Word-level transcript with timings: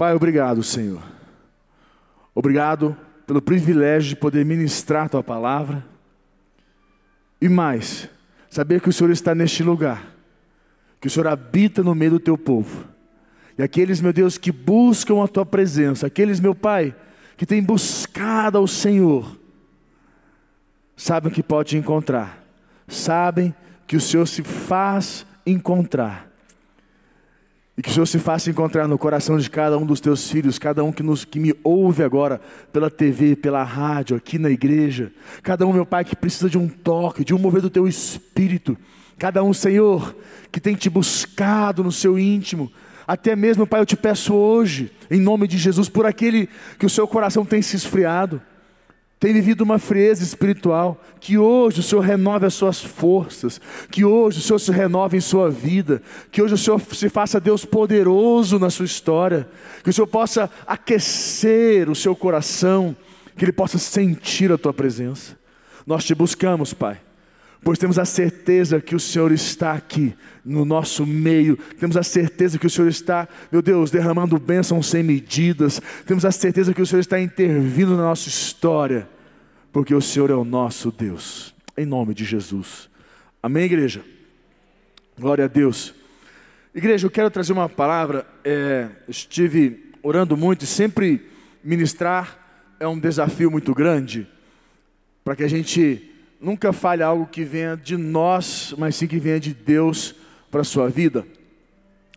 Pai, 0.00 0.14
obrigado, 0.14 0.62
Senhor. 0.62 1.02
Obrigado 2.34 2.96
pelo 3.26 3.42
privilégio 3.42 4.08
de 4.08 4.16
poder 4.16 4.46
ministrar 4.46 5.04
a 5.04 5.08
tua 5.10 5.22
palavra. 5.22 5.84
E 7.38 7.50
mais, 7.50 8.08
saber 8.48 8.80
que 8.80 8.88
o 8.88 8.92
Senhor 8.94 9.10
está 9.10 9.34
neste 9.34 9.62
lugar, 9.62 10.16
que 11.02 11.06
o 11.06 11.10
Senhor 11.10 11.26
habita 11.26 11.82
no 11.82 11.94
meio 11.94 12.12
do 12.12 12.18
teu 12.18 12.38
povo. 12.38 12.86
E 13.58 13.62
aqueles, 13.62 14.00
meu 14.00 14.10
Deus, 14.10 14.38
que 14.38 14.50
buscam 14.50 15.22
a 15.22 15.28
tua 15.28 15.44
presença, 15.44 16.06
aqueles, 16.06 16.40
meu 16.40 16.54
Pai, 16.54 16.96
que 17.36 17.44
têm 17.44 17.62
buscado 17.62 18.56
ao 18.56 18.66
Senhor, 18.66 19.36
sabem 20.96 21.30
que 21.30 21.42
pode 21.42 21.76
encontrar, 21.76 22.42
sabem 22.88 23.54
que 23.86 23.96
o 23.96 24.00
Senhor 24.00 24.26
se 24.26 24.42
faz 24.42 25.26
encontrar. 25.44 26.29
E 27.80 27.82
que 27.82 27.88
o 27.88 27.92
Senhor 27.94 28.04
se 28.04 28.18
faça 28.18 28.50
encontrar 28.50 28.86
no 28.86 28.98
coração 28.98 29.38
de 29.38 29.48
cada 29.48 29.78
um 29.78 29.86
dos 29.86 30.02
teus 30.02 30.30
filhos, 30.30 30.58
cada 30.58 30.84
um 30.84 30.92
que, 30.92 31.02
nos, 31.02 31.24
que 31.24 31.40
me 31.40 31.54
ouve 31.64 32.02
agora 32.02 32.38
pela 32.70 32.90
TV, 32.90 33.34
pela 33.34 33.62
rádio, 33.62 34.14
aqui 34.14 34.38
na 34.38 34.50
igreja. 34.50 35.10
Cada 35.42 35.66
um, 35.66 35.72
meu 35.72 35.86
Pai, 35.86 36.04
que 36.04 36.14
precisa 36.14 36.50
de 36.50 36.58
um 36.58 36.68
toque, 36.68 37.24
de 37.24 37.32
um 37.32 37.38
mover 37.38 37.62
do 37.62 37.70
teu 37.70 37.88
espírito. 37.88 38.76
Cada 39.18 39.42
um, 39.42 39.54
Senhor, 39.54 40.14
que 40.52 40.60
tem 40.60 40.74
te 40.74 40.90
buscado 40.90 41.82
no 41.82 41.90
seu 41.90 42.18
íntimo. 42.18 42.70
Até 43.06 43.34
mesmo, 43.34 43.66
Pai, 43.66 43.80
eu 43.80 43.86
te 43.86 43.96
peço 43.96 44.34
hoje, 44.34 44.92
em 45.10 45.18
nome 45.18 45.48
de 45.48 45.56
Jesus, 45.56 45.88
por 45.88 46.04
aquele 46.04 46.50
que 46.78 46.84
o 46.84 46.90
seu 46.90 47.08
coração 47.08 47.46
tem 47.46 47.62
se 47.62 47.76
esfriado 47.76 48.42
tem 49.20 49.34
vivido 49.34 49.60
uma 49.60 49.78
frieza 49.78 50.24
espiritual, 50.24 50.98
que 51.20 51.36
hoje 51.36 51.80
o 51.80 51.82
Senhor 51.82 52.00
renove 52.00 52.46
as 52.46 52.54
suas 52.54 52.80
forças, 52.80 53.60
que 53.90 54.02
hoje 54.02 54.38
o 54.38 54.42
Senhor 54.42 54.58
se 54.58 54.72
renove 54.72 55.18
em 55.18 55.20
sua 55.20 55.50
vida, 55.50 56.00
que 56.32 56.40
hoje 56.40 56.54
o 56.54 56.58
Senhor 56.58 56.80
se 56.80 57.10
faça 57.10 57.38
Deus 57.38 57.66
poderoso 57.66 58.58
na 58.58 58.70
sua 58.70 58.86
história, 58.86 59.46
que 59.84 59.90
o 59.90 59.92
Senhor 59.92 60.06
possa 60.06 60.50
aquecer 60.66 61.90
o 61.90 61.94
seu 61.94 62.16
coração, 62.16 62.96
que 63.36 63.44
ele 63.44 63.52
possa 63.52 63.76
sentir 63.76 64.50
a 64.50 64.56
tua 64.56 64.72
presença. 64.72 65.38
Nós 65.86 66.02
te 66.02 66.14
buscamos, 66.14 66.72
Pai 66.72 66.98
pois 67.62 67.78
temos 67.78 67.98
a 67.98 68.04
certeza 68.04 68.80
que 68.80 68.94
o 68.94 69.00
Senhor 69.00 69.32
está 69.32 69.72
aqui 69.72 70.14
no 70.44 70.64
nosso 70.64 71.06
meio, 71.06 71.56
temos 71.78 71.96
a 71.96 72.02
certeza 72.02 72.58
que 72.58 72.66
o 72.66 72.70
Senhor 72.70 72.88
está, 72.88 73.28
meu 73.52 73.60
Deus, 73.60 73.90
derramando 73.90 74.38
bênçãos 74.38 74.86
sem 74.86 75.02
medidas, 75.02 75.80
temos 76.06 76.24
a 76.24 76.32
certeza 76.32 76.72
que 76.72 76.80
o 76.80 76.86
Senhor 76.86 77.00
está 77.00 77.20
intervindo 77.20 77.96
na 77.96 78.04
nossa 78.04 78.28
história, 78.28 79.08
porque 79.72 79.94
o 79.94 80.00
Senhor 80.00 80.30
é 80.30 80.34
o 80.34 80.44
nosso 80.44 80.90
Deus, 80.90 81.54
em 81.76 81.84
nome 81.84 82.14
de 82.14 82.24
Jesus. 82.24 82.88
Amém, 83.42 83.64
igreja? 83.64 84.02
Glória 85.18 85.44
a 85.44 85.48
Deus. 85.48 85.94
Igreja, 86.74 87.06
eu 87.06 87.10
quero 87.10 87.30
trazer 87.30 87.52
uma 87.52 87.68
palavra, 87.68 88.26
é, 88.44 88.88
estive 89.08 89.92
orando 90.02 90.36
muito 90.36 90.64
e 90.64 90.66
sempre 90.66 91.28
ministrar 91.62 92.38
é 92.78 92.88
um 92.88 92.98
desafio 92.98 93.50
muito 93.50 93.74
grande, 93.74 94.26
para 95.22 95.36
que 95.36 95.44
a 95.44 95.48
gente 95.48 96.09
nunca 96.40 96.72
fale 96.72 97.02
algo 97.02 97.26
que 97.26 97.44
venha 97.44 97.76
de 97.76 97.96
nós, 97.96 98.74
mas 98.78 98.96
sim 98.96 99.06
que 99.06 99.18
venha 99.18 99.38
de 99.38 99.52
Deus 99.52 100.14
para 100.50 100.62
a 100.62 100.64
sua 100.64 100.88
vida. 100.88 101.26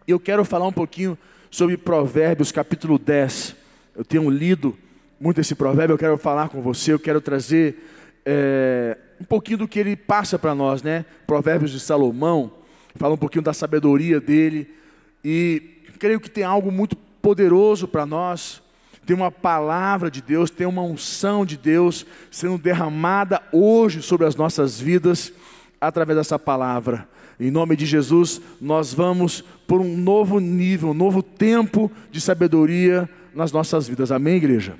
Eu 0.07 0.19
quero 0.19 0.45
falar 0.45 0.67
um 0.67 0.71
pouquinho 0.71 1.17
sobre 1.51 1.77
Provérbios 1.77 2.51
capítulo 2.51 2.97
10. 2.97 3.55
Eu 3.95 4.05
tenho 4.05 4.29
lido 4.29 4.77
muito 5.19 5.41
esse 5.41 5.53
provérbio, 5.53 5.93
eu 5.93 5.97
quero 5.97 6.17
falar 6.17 6.49
com 6.49 6.61
você, 6.61 6.93
eu 6.93 6.99
quero 6.99 7.21
trazer 7.21 7.75
é, 8.25 8.97
um 9.19 9.23
pouquinho 9.25 9.59
do 9.59 9.67
que 9.67 9.79
ele 9.79 9.95
passa 9.95 10.39
para 10.39 10.55
nós, 10.55 10.81
né? 10.81 11.05
Provérbios 11.27 11.71
de 11.71 11.79
Salomão, 11.79 12.51
fala 12.95 13.13
um 13.13 13.17
pouquinho 13.17 13.43
da 13.43 13.53
sabedoria 13.53 14.19
dele, 14.19 14.73
e 15.23 15.81
creio 15.99 16.19
que 16.19 16.29
tem 16.29 16.43
algo 16.43 16.71
muito 16.71 16.95
poderoso 16.95 17.87
para 17.87 18.05
nós, 18.05 18.61
tem 19.05 19.15
uma 19.15 19.31
palavra 19.31 20.09
de 20.09 20.21
Deus, 20.21 20.49
tem 20.49 20.65
uma 20.65 20.81
unção 20.81 21.45
de 21.45 21.57
Deus 21.57 22.05
sendo 22.31 22.57
derramada 22.57 23.41
hoje 23.51 24.01
sobre 24.01 24.25
as 24.25 24.35
nossas 24.35 24.79
vidas 24.79 25.31
através 25.79 26.17
dessa 26.17 26.39
palavra. 26.39 27.07
Em 27.39 27.51
nome 27.51 27.75
de 27.75 27.85
Jesus, 27.85 28.39
nós 28.61 28.93
vamos 28.93 29.43
por 29.67 29.81
um 29.81 29.97
novo 29.97 30.39
nível, 30.39 30.91
um 30.91 30.93
novo 30.93 31.21
tempo 31.21 31.91
de 32.11 32.21
sabedoria 32.21 33.09
nas 33.33 33.51
nossas 33.51 33.87
vidas. 33.87 34.11
Amém, 34.11 34.35
igreja? 34.35 34.75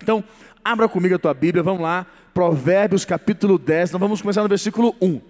Então, 0.00 0.22
abra 0.64 0.88
comigo 0.88 1.14
a 1.14 1.18
tua 1.18 1.34
Bíblia, 1.34 1.62
vamos 1.62 1.82
lá, 1.82 2.06
Provérbios 2.32 3.04
capítulo 3.04 3.58
10, 3.58 3.92
nós 3.92 4.00
vamos 4.00 4.20
começar 4.20 4.42
no 4.42 4.48
versículo 4.48 4.94
1. 5.00 5.20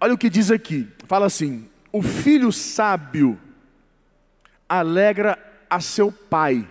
Olha 0.00 0.14
o 0.14 0.18
que 0.18 0.30
diz 0.30 0.50
aqui, 0.50 0.88
fala 1.06 1.26
assim: 1.26 1.68
O 1.92 2.02
filho 2.02 2.50
sábio 2.50 3.38
alegra 4.68 5.38
a 5.68 5.78
seu 5.80 6.10
pai 6.10 6.66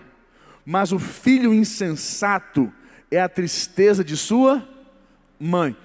mas 0.64 0.92
o 0.92 0.98
filho 0.98 1.52
insensato 1.52 2.72
é 3.10 3.20
a 3.20 3.28
tristeza 3.28 4.02
de 4.02 4.16
sua 4.16 4.66
mãe. 5.38 5.76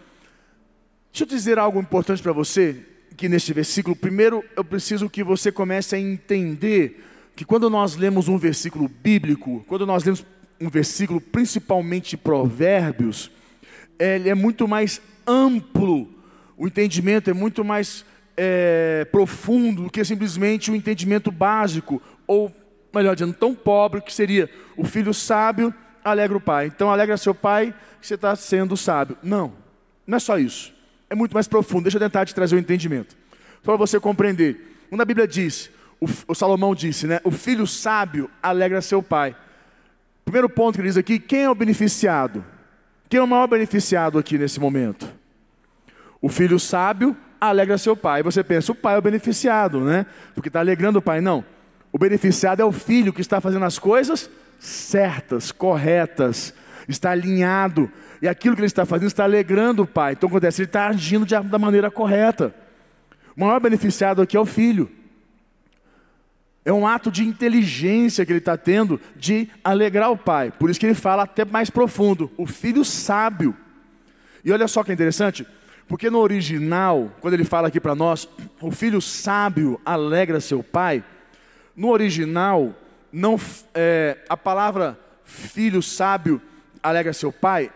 Deixa 1.11 1.23
eu 1.23 1.27
dizer 1.27 1.57
algo 1.57 1.79
importante 1.79 2.21
para 2.21 2.31
você, 2.31 2.85
que 3.15 3.27
neste 3.27 3.51
versículo, 3.51 3.95
primeiro 3.95 4.43
eu 4.55 4.63
preciso 4.63 5.09
que 5.09 5.23
você 5.23 5.51
comece 5.51 5.95
a 5.95 5.99
entender 5.99 7.03
que 7.35 7.43
quando 7.43 7.69
nós 7.69 7.95
lemos 7.95 8.27
um 8.27 8.37
versículo 8.37 8.87
bíblico, 8.87 9.65
quando 9.67 9.85
nós 9.85 10.03
lemos 10.03 10.25
um 10.59 10.69
versículo, 10.69 11.19
principalmente 11.19 12.15
Provérbios, 12.15 13.31
ele 13.99 14.29
é 14.29 14.35
muito 14.35 14.67
mais 14.67 15.01
amplo, 15.25 16.07
o 16.55 16.67
entendimento 16.67 17.29
é 17.29 17.33
muito 17.33 17.63
mais 17.63 18.05
é, 18.35 19.05
profundo 19.11 19.83
do 19.83 19.89
que 19.89 20.03
simplesmente 20.05 20.69
o 20.69 20.75
entendimento 20.75 21.31
básico 21.31 22.01
ou 22.27 22.53
melhor 22.93 23.15
dizendo, 23.15 23.33
tão 23.33 23.53
pobre 23.53 24.01
que 24.01 24.13
seria 24.13 24.49
o 24.75 24.83
filho 24.83 25.13
sábio 25.13 25.73
alegra 26.03 26.37
o 26.37 26.41
pai. 26.41 26.67
Então 26.67 26.91
alegra 26.91 27.17
seu 27.17 27.35
pai 27.35 27.73
que 27.99 28.07
você 28.07 28.15
está 28.15 28.35
sendo 28.35 28.77
sábio. 28.77 29.17
Não, 29.21 29.53
não 30.05 30.17
é 30.17 30.19
só 30.19 30.37
isso. 30.37 30.73
É 31.09 31.15
muito 31.15 31.33
mais 31.33 31.47
profundo. 31.47 31.83
Deixa 31.83 31.97
eu 31.97 32.01
tentar 32.01 32.25
te 32.25 32.35
trazer 32.35 32.55
o 32.55 32.57
um 32.57 32.61
entendimento. 32.61 33.15
Para 33.63 33.75
você 33.75 33.99
compreender. 33.99 34.85
Quando 34.89 35.01
a 35.01 35.05
Bíblia 35.05 35.27
diz, 35.27 35.69
o, 35.99 36.07
o 36.27 36.35
Salomão 36.35 36.73
disse, 36.73 37.07
né? 37.07 37.19
O 37.23 37.31
filho 37.31 37.67
sábio 37.67 38.29
alegra 38.41 38.81
seu 38.81 39.01
pai. 39.01 39.35
Primeiro 40.23 40.49
ponto 40.49 40.75
que 40.75 40.81
ele 40.81 40.89
diz 40.89 40.97
aqui, 40.97 41.19
quem 41.19 41.43
é 41.43 41.49
o 41.49 41.55
beneficiado? 41.55 42.43
Quem 43.09 43.19
é 43.19 43.23
o 43.23 43.27
maior 43.27 43.47
beneficiado 43.47 44.17
aqui 44.17 44.37
nesse 44.37 44.59
momento? 44.59 45.07
O 46.21 46.29
filho 46.29 46.59
sábio 46.59 47.15
alegra 47.39 47.77
seu 47.77 47.95
pai. 47.95 48.23
Você 48.23 48.43
pensa, 48.43 48.71
o 48.71 48.75
pai 48.75 48.95
é 48.95 48.97
o 48.97 49.01
beneficiado, 49.01 49.79
né? 49.81 50.05
Porque 50.33 50.49
está 50.49 50.59
alegrando 50.59 50.99
o 50.99 51.01
pai. 51.01 51.21
Não. 51.21 51.45
O 51.91 51.97
beneficiado 51.97 52.61
é 52.61 52.65
o 52.65 52.71
filho 52.71 53.13
que 53.13 53.21
está 53.21 53.39
fazendo 53.39 53.65
as 53.65 53.79
coisas 53.79 54.29
certas, 54.59 55.51
corretas, 55.51 56.53
está 56.87 57.11
alinhado, 57.11 57.91
e 58.21 58.27
aquilo 58.27 58.55
que 58.55 58.61
ele 58.61 58.67
está 58.67 58.85
fazendo 58.85 59.07
está 59.07 59.23
alegrando 59.23 59.83
o 59.83 59.87
pai. 59.87 60.13
Então 60.13 60.27
acontece, 60.27 60.61
ele 60.61 60.69
está 60.69 60.87
agindo 60.87 61.25
da 61.25 61.59
maneira 61.59 61.91
correta. 61.91 62.53
O 63.35 63.41
maior 63.41 63.59
beneficiado 63.59 64.21
aqui 64.21 64.35
é 64.35 64.39
o 64.39 64.45
filho. 64.45 64.89
É 66.65 66.73
um 66.73 66.87
ato 66.87 67.11
de 67.11 67.23
inteligência 67.23 68.25
que 68.25 68.31
ele 68.31 68.39
está 68.39 68.57
tendo 68.57 68.99
de 69.15 69.47
alegrar 69.63 70.11
o 70.11 70.17
pai. 70.17 70.51
Por 70.51 70.69
isso 70.69 70.79
que 70.79 70.85
ele 70.85 70.95
fala 70.95 71.23
até 71.23 71.45
mais 71.45 71.69
profundo, 71.69 72.31
o 72.35 72.45
filho 72.45 72.83
sábio. 72.83 73.55
E 74.43 74.51
olha 74.51 74.67
só 74.67 74.83
que 74.83 74.91
interessante, 74.91 75.47
porque 75.87 76.09
no 76.09 76.19
original, 76.19 77.11
quando 77.21 77.35
ele 77.35 77.45
fala 77.45 77.67
aqui 77.67 77.79
para 77.79 77.95
nós, 77.95 78.27
o 78.59 78.71
filho 78.71 79.01
sábio 79.01 79.79
alegra 79.85 80.41
seu 80.41 80.63
pai, 80.63 81.03
no 81.77 81.89
original, 81.91 82.73
não, 83.11 83.39
é, 83.75 84.17
a 84.27 84.35
palavra 84.35 84.99
filho 85.23 85.83
sábio 85.83 86.41
alegra 86.81 87.13
seu 87.13 87.31
pai. 87.31 87.71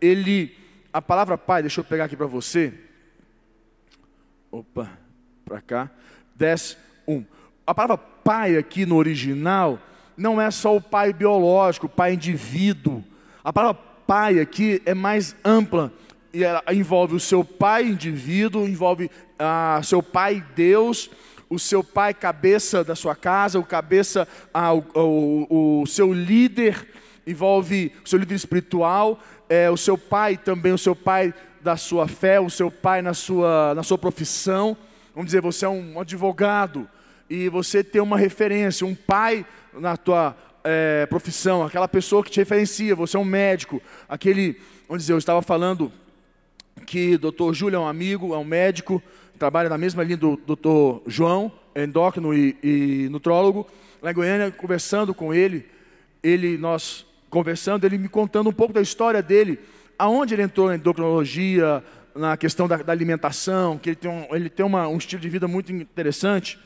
Ele, 0.00 0.52
a 0.92 1.00
palavra 1.00 1.38
pai, 1.38 1.62
deixa 1.62 1.80
eu 1.80 1.84
pegar 1.84 2.06
aqui 2.06 2.16
para 2.16 2.26
você. 2.26 2.74
Opa, 4.50 4.90
para 5.44 5.60
cá. 5.60 5.90
10, 6.34 6.76
1. 7.06 7.24
A 7.64 7.72
palavra 7.72 7.96
pai 7.96 8.56
aqui 8.56 8.84
no 8.84 8.96
original 8.96 9.78
não 10.16 10.40
é 10.40 10.50
só 10.50 10.74
o 10.74 10.80
pai 10.80 11.12
biológico, 11.12 11.86
o 11.86 11.88
pai 11.88 12.14
indivíduo. 12.14 13.04
A 13.44 13.52
palavra 13.52 13.80
pai 14.04 14.40
aqui 14.40 14.82
é 14.84 14.94
mais 14.94 15.36
ampla 15.44 15.92
e 16.32 16.42
envolve 16.74 17.14
o 17.14 17.20
seu 17.20 17.44
pai 17.44 17.84
indivíduo, 17.84 18.66
envolve 18.66 19.08
ah, 19.38 19.80
seu 19.84 20.02
pai 20.02 20.44
Deus 20.56 21.08
o 21.54 21.58
seu 21.58 21.84
pai 21.84 22.12
cabeça 22.12 22.82
da 22.82 22.94
sua 22.94 23.14
casa, 23.14 23.58
o 23.58 23.64
cabeça, 23.64 24.26
o, 24.94 25.00
o, 25.00 25.82
o, 25.82 25.86
seu 25.86 26.12
líder, 26.12 26.86
envolve 27.26 27.92
o 28.04 28.08
seu 28.08 28.18
líder 28.18 28.34
espiritual, 28.34 29.18
é, 29.48 29.70
o 29.70 29.76
seu 29.76 29.96
pai 29.96 30.36
também, 30.36 30.72
o 30.72 30.78
seu 30.78 30.96
pai 30.96 31.32
da 31.62 31.76
sua 31.76 32.08
fé, 32.08 32.40
o 32.40 32.50
seu 32.50 32.70
pai 32.70 33.00
na 33.00 33.14
sua, 33.14 33.74
na 33.74 33.82
sua 33.82 33.96
profissão. 33.96 34.76
Vamos 35.14 35.26
dizer, 35.26 35.40
você 35.40 35.64
é 35.64 35.68
um 35.68 36.00
advogado 36.00 36.88
e 37.30 37.48
você 37.48 37.82
tem 37.82 38.02
uma 38.02 38.18
referência, 38.18 38.86
um 38.86 38.94
pai 38.94 39.46
na 39.72 39.96
tua 39.96 40.36
é, 40.62 41.06
profissão, 41.06 41.62
aquela 41.62 41.88
pessoa 41.88 42.22
que 42.22 42.30
te 42.30 42.40
referencia, 42.40 42.94
você 42.94 43.16
é 43.16 43.20
um 43.20 43.24
médico, 43.24 43.80
aquele, 44.08 44.60
vamos 44.88 45.02
dizer, 45.02 45.12
eu 45.12 45.18
estava 45.18 45.40
falando 45.40 45.92
que 46.86 47.14
o 47.14 47.18
doutor 47.18 47.54
Júlio 47.54 47.76
é 47.76 47.80
um 47.80 47.88
amigo, 47.88 48.34
é 48.34 48.38
um 48.38 48.44
médico, 48.44 49.02
trabalha 49.38 49.68
na 49.68 49.78
mesma 49.78 50.02
linha 50.02 50.16
do 50.16 50.36
doutor 50.36 51.02
João, 51.06 51.50
endócrino 51.74 52.32
e, 52.34 52.56
e 52.62 53.08
nutrólogo. 53.10 53.66
lá 54.00 54.10
em 54.10 54.14
Goiânia, 54.14 54.50
conversando 54.50 55.14
com 55.14 55.32
ele, 55.34 55.66
ele, 56.22 56.56
nós 56.56 57.06
conversando, 57.28 57.84
ele 57.84 57.98
me 57.98 58.08
contando 58.08 58.48
um 58.48 58.52
pouco 58.52 58.72
da 58.72 58.80
história 58.80 59.20
dele, 59.22 59.58
aonde 59.98 60.34
ele 60.34 60.42
entrou 60.42 60.68
na 60.68 60.76
endocrinologia, 60.76 61.82
na 62.14 62.36
questão 62.36 62.68
da, 62.68 62.76
da 62.76 62.92
alimentação, 62.92 63.76
que 63.76 63.90
ele 63.90 63.96
tem, 63.96 64.10
um, 64.10 64.26
ele 64.34 64.48
tem 64.48 64.64
uma, 64.64 64.86
um 64.86 64.96
estilo 64.96 65.20
de 65.20 65.28
vida 65.28 65.48
muito 65.48 65.72
interessante, 65.72 66.58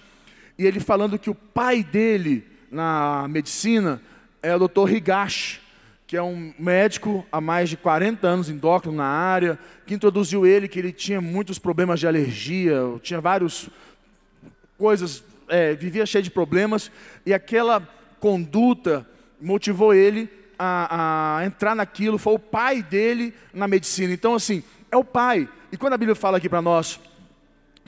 e 0.59 0.67
ele 0.67 0.81
falando 0.81 1.19
que 1.19 1.31
o 1.31 1.35
pai 1.35 1.83
dele 1.83 2.45
na 2.71 3.27
medicina 3.29 4.01
é 4.43 4.55
o 4.55 4.69
Dr. 4.69 4.91
Higashi, 4.93 5.61
que 6.09 6.17
é 6.17 6.23
um 6.23 6.55
médico 6.59 7.25
há 7.31 7.39
mais 7.39 7.69
de 7.69 7.77
40 7.77 8.27
anos 8.27 8.49
endócrino 8.49 8.97
na 8.97 9.05
área, 9.05 9.59
que 9.85 9.93
introduziu 9.93 10.47
ele, 10.47 10.67
que 10.67 10.79
ele 10.79 10.91
tinha 10.91 11.21
muitos 11.21 11.59
problemas 11.59 12.01
de 12.01 12.07
alergia, 12.07 12.81
tinha 13.03 13.21
várias 13.21 13.69
coisas, 14.79 15.23
é, 15.49 15.75
vivia 15.75 16.07
cheio 16.07 16.25
de 16.25 16.31
problemas, 16.31 16.91
e 17.27 17.35
aquela 17.35 17.87
conduta 18.19 19.07
motivou 19.39 19.93
ele 19.93 20.31
a, 20.59 21.41
a, 21.41 21.45
entrar 21.45 21.77
naquilo, 21.77 22.17
foi 22.17 22.33
o 22.33 22.39
pai 22.39 22.83
dele 22.83 23.35
na 23.53 23.69
medicina. 23.69 24.11
Então, 24.11 24.35
assim, 24.35 24.65
é 24.91 24.97
o 24.97 25.05
pai. 25.05 25.47
E 25.71 25.77
quando 25.77 25.93
a 25.93 25.99
Bíblia 25.99 26.17
fala 26.17 26.39
aqui 26.39 26.49
para 26.49 26.63
nós 26.63 26.99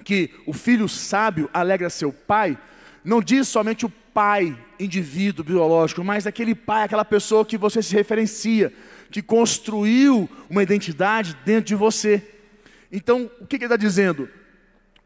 que 0.05 0.31
o 0.45 0.53
filho 0.53 0.87
sábio 0.91 1.49
alegra 1.55 1.89
seu 1.89 2.13
pai, 2.13 2.59
não 3.03 3.23
diz 3.23 3.49
somente 3.49 3.87
o 3.87 3.93
pai, 4.13 4.55
indivíduo 4.81 5.45
biológico, 5.45 6.03
mas 6.03 6.27
aquele 6.27 6.55
pai, 6.55 6.85
aquela 6.85 7.05
pessoa 7.05 7.45
que 7.45 7.59
você 7.59 7.83
se 7.83 7.95
referencia, 7.95 8.73
que 9.11 9.21
construiu 9.21 10.29
uma 10.49 10.63
identidade 10.63 11.37
dentro 11.45 11.65
de 11.65 11.75
você. 11.75 12.23
Então, 12.91 13.31
o 13.41 13.47
que, 13.47 13.57
ele 13.57 13.65
está 13.65 13.77
dizendo? 13.77 14.29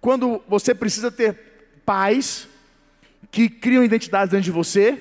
Quando 0.00 0.42
você 0.48 0.74
precisa 0.74 1.10
ter 1.10 1.36
pais 1.84 2.48
que 3.30 3.48
criam 3.48 3.84
identidades 3.84 4.30
dentro 4.30 4.44
de 4.44 4.50
você, 4.50 4.98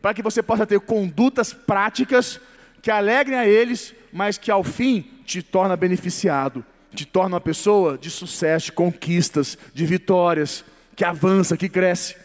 para 0.00 0.14
que 0.14 0.22
você 0.22 0.42
possa 0.42 0.66
ter 0.66 0.80
condutas 0.80 1.52
práticas 1.52 2.40
que 2.80 2.90
alegrem 2.90 3.38
a 3.38 3.46
eles, 3.46 3.94
mas 4.12 4.38
que 4.38 4.50
ao 4.50 4.64
fim 4.64 5.08
te 5.24 5.42
torna 5.42 5.76
beneficiado, 5.76 6.64
te 6.94 7.06
torna 7.06 7.36
uma 7.36 7.40
pessoa 7.40 7.96
de 7.96 8.10
sucesso, 8.10 8.66
de 8.66 8.72
conquistas, 8.72 9.56
de 9.72 9.86
vitórias, 9.86 10.64
que 10.94 11.04
avança, 11.04 11.56
que 11.56 11.68
cresce. 11.68 12.16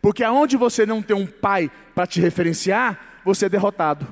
Porque 0.00 0.22
aonde 0.22 0.56
você 0.56 0.84
não 0.84 1.02
tem 1.02 1.16
um 1.16 1.26
pai 1.26 1.70
para 1.94 2.06
te 2.06 2.20
referenciar, 2.20 3.20
você 3.24 3.46
é 3.46 3.48
derrotado. 3.48 4.06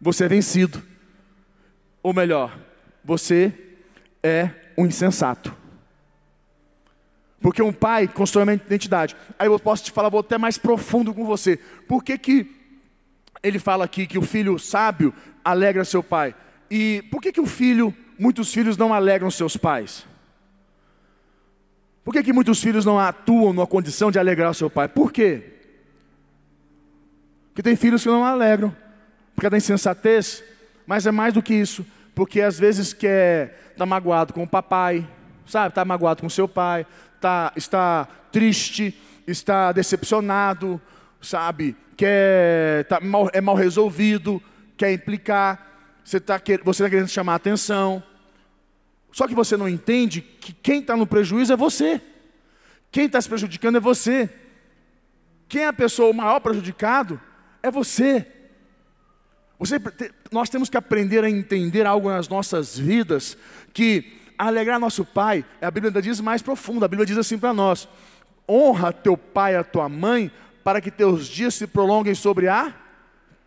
Você 0.00 0.24
é 0.24 0.28
vencido. 0.28 0.82
Ou 2.02 2.12
melhor, 2.12 2.58
você 3.04 3.52
é 4.22 4.50
um 4.76 4.86
insensato. 4.86 5.56
Porque 7.40 7.60
um 7.60 7.72
pai 7.72 8.06
constrói 8.06 8.44
uma 8.44 8.54
identidade. 8.54 9.16
Aí 9.38 9.48
eu 9.48 9.58
posso 9.58 9.84
te 9.84 9.90
falar, 9.90 10.08
vou 10.08 10.20
até 10.20 10.38
mais 10.38 10.58
profundo 10.58 11.12
com 11.12 11.24
você. 11.24 11.56
Por 11.88 12.04
que, 12.04 12.16
que 12.16 12.50
ele 13.42 13.58
fala 13.58 13.84
aqui 13.84 14.06
que 14.06 14.18
o 14.18 14.22
filho 14.22 14.58
sábio 14.58 15.12
alegra 15.44 15.84
seu 15.84 16.02
pai? 16.02 16.34
E 16.70 17.02
por 17.10 17.20
que, 17.20 17.32
que 17.32 17.40
o 17.40 17.46
filho, 17.46 17.94
muitos 18.18 18.52
filhos 18.52 18.76
não 18.76 18.94
alegram 18.94 19.30
seus 19.30 19.56
pais? 19.56 20.06
Por 22.04 22.12
que, 22.12 22.22
que 22.22 22.32
muitos 22.32 22.60
filhos 22.60 22.84
não 22.84 22.98
atuam 22.98 23.52
numa 23.52 23.66
condição 23.66 24.10
de 24.10 24.18
alegrar 24.18 24.50
o 24.50 24.54
seu 24.54 24.68
pai? 24.68 24.88
Por 24.88 25.12
quê? 25.12 25.52
Porque 27.48 27.62
tem 27.62 27.76
filhos 27.76 28.02
que 28.02 28.08
não 28.08 28.24
alegram, 28.24 28.74
porque 29.34 29.48
da 29.48 29.56
insensatez, 29.56 30.42
mas 30.86 31.06
é 31.06 31.10
mais 31.10 31.34
do 31.34 31.42
que 31.42 31.54
isso, 31.54 31.86
porque 32.14 32.40
às 32.40 32.58
vezes 32.58 32.92
quer 32.92 33.58
estar 33.72 33.78
tá 33.78 33.86
magoado 33.86 34.32
com 34.32 34.42
o 34.42 34.48
papai, 34.48 35.06
sabe? 35.46 35.68
Está 35.68 35.84
magoado 35.84 36.22
com 36.22 36.26
o 36.26 36.30
seu 36.30 36.48
pai, 36.48 36.86
tá, 37.20 37.52
está 37.54 38.08
triste, 38.32 38.98
está 39.26 39.70
decepcionado, 39.70 40.80
sabe? 41.20 41.76
Quer, 41.96 42.84
tá 42.84 43.00
mal, 43.00 43.28
é 43.32 43.40
mal 43.40 43.54
resolvido, 43.54 44.42
quer 44.76 44.92
implicar, 44.92 46.00
você 46.02 46.16
está 46.16 46.38
tá 46.38 46.44
querendo 46.88 47.08
chamar 47.08 47.34
a 47.34 47.36
atenção. 47.36 48.02
Só 49.12 49.28
que 49.28 49.34
você 49.34 49.56
não 49.56 49.68
entende 49.68 50.20
que 50.20 50.52
quem 50.52 50.80
está 50.80 50.96
no 50.96 51.06
prejuízo 51.06 51.52
é 51.52 51.56
você. 51.56 52.00
Quem 52.90 53.04
está 53.04 53.20
se 53.20 53.28
prejudicando 53.28 53.76
é 53.76 53.80
você. 53.80 54.28
Quem 55.48 55.62
é 55.62 55.66
a 55.68 55.72
pessoa 55.72 56.10
o 56.10 56.14
maior 56.14 56.40
prejudicado 56.40 57.20
é 57.62 57.70
você. 57.70 58.26
você. 59.58 59.80
Nós 60.30 60.48
temos 60.48 60.70
que 60.70 60.76
aprender 60.78 61.22
a 61.22 61.30
entender 61.30 61.86
algo 61.86 62.08
nas 62.08 62.28
nossas 62.28 62.78
vidas 62.78 63.36
que 63.74 64.18
alegrar 64.38 64.80
nosso 64.80 65.04
pai, 65.04 65.44
a 65.60 65.70
Bíblia 65.70 65.90
ainda 65.90 66.02
diz 66.02 66.20
mais 66.20 66.42
profundo, 66.42 66.84
a 66.84 66.88
Bíblia 66.88 67.06
diz 67.06 67.16
assim 67.16 67.38
para 67.38 67.52
nós: 67.52 67.88
honra 68.48 68.92
teu 68.92 69.16
pai 69.16 69.54
e 69.54 69.56
a 69.56 69.64
tua 69.64 69.88
mãe, 69.88 70.30
para 70.64 70.80
que 70.80 70.90
teus 70.90 71.26
dias 71.26 71.54
se 71.54 71.66
prolonguem 71.66 72.14
sobre 72.14 72.48
a 72.48 72.74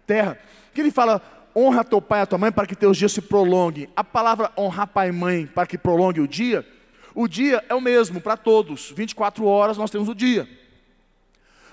terra. 0.06 0.38
Que 0.74 0.82
ele 0.82 0.92
fala, 0.92 1.22
honra 1.56 1.84
teu 1.84 2.02
pai 2.02 2.20
e 2.20 2.24
a 2.24 2.26
tua 2.26 2.38
mãe 2.38 2.52
para 2.52 2.68
que 2.68 2.76
teus 2.76 2.98
dias 2.98 3.14
se 3.14 3.22
prolonguem. 3.22 3.88
A 3.96 4.04
palavra 4.04 4.52
honrar 4.58 4.88
pai 4.88 5.10
e 5.10 5.12
mãe 5.12 5.46
para 5.46 5.66
que 5.66 5.78
prolongue 5.78 6.20
o 6.20 6.28
dia, 6.28 6.66
o 7.14 7.28
dia 7.28 7.64
é 7.70 7.74
o 7.74 7.80
mesmo 7.80 8.20
para 8.20 8.36
todos. 8.36 8.92
24 8.92 9.46
horas 9.46 9.78
nós 9.78 9.90
temos 9.90 10.10
o 10.10 10.14
dia. 10.14 10.48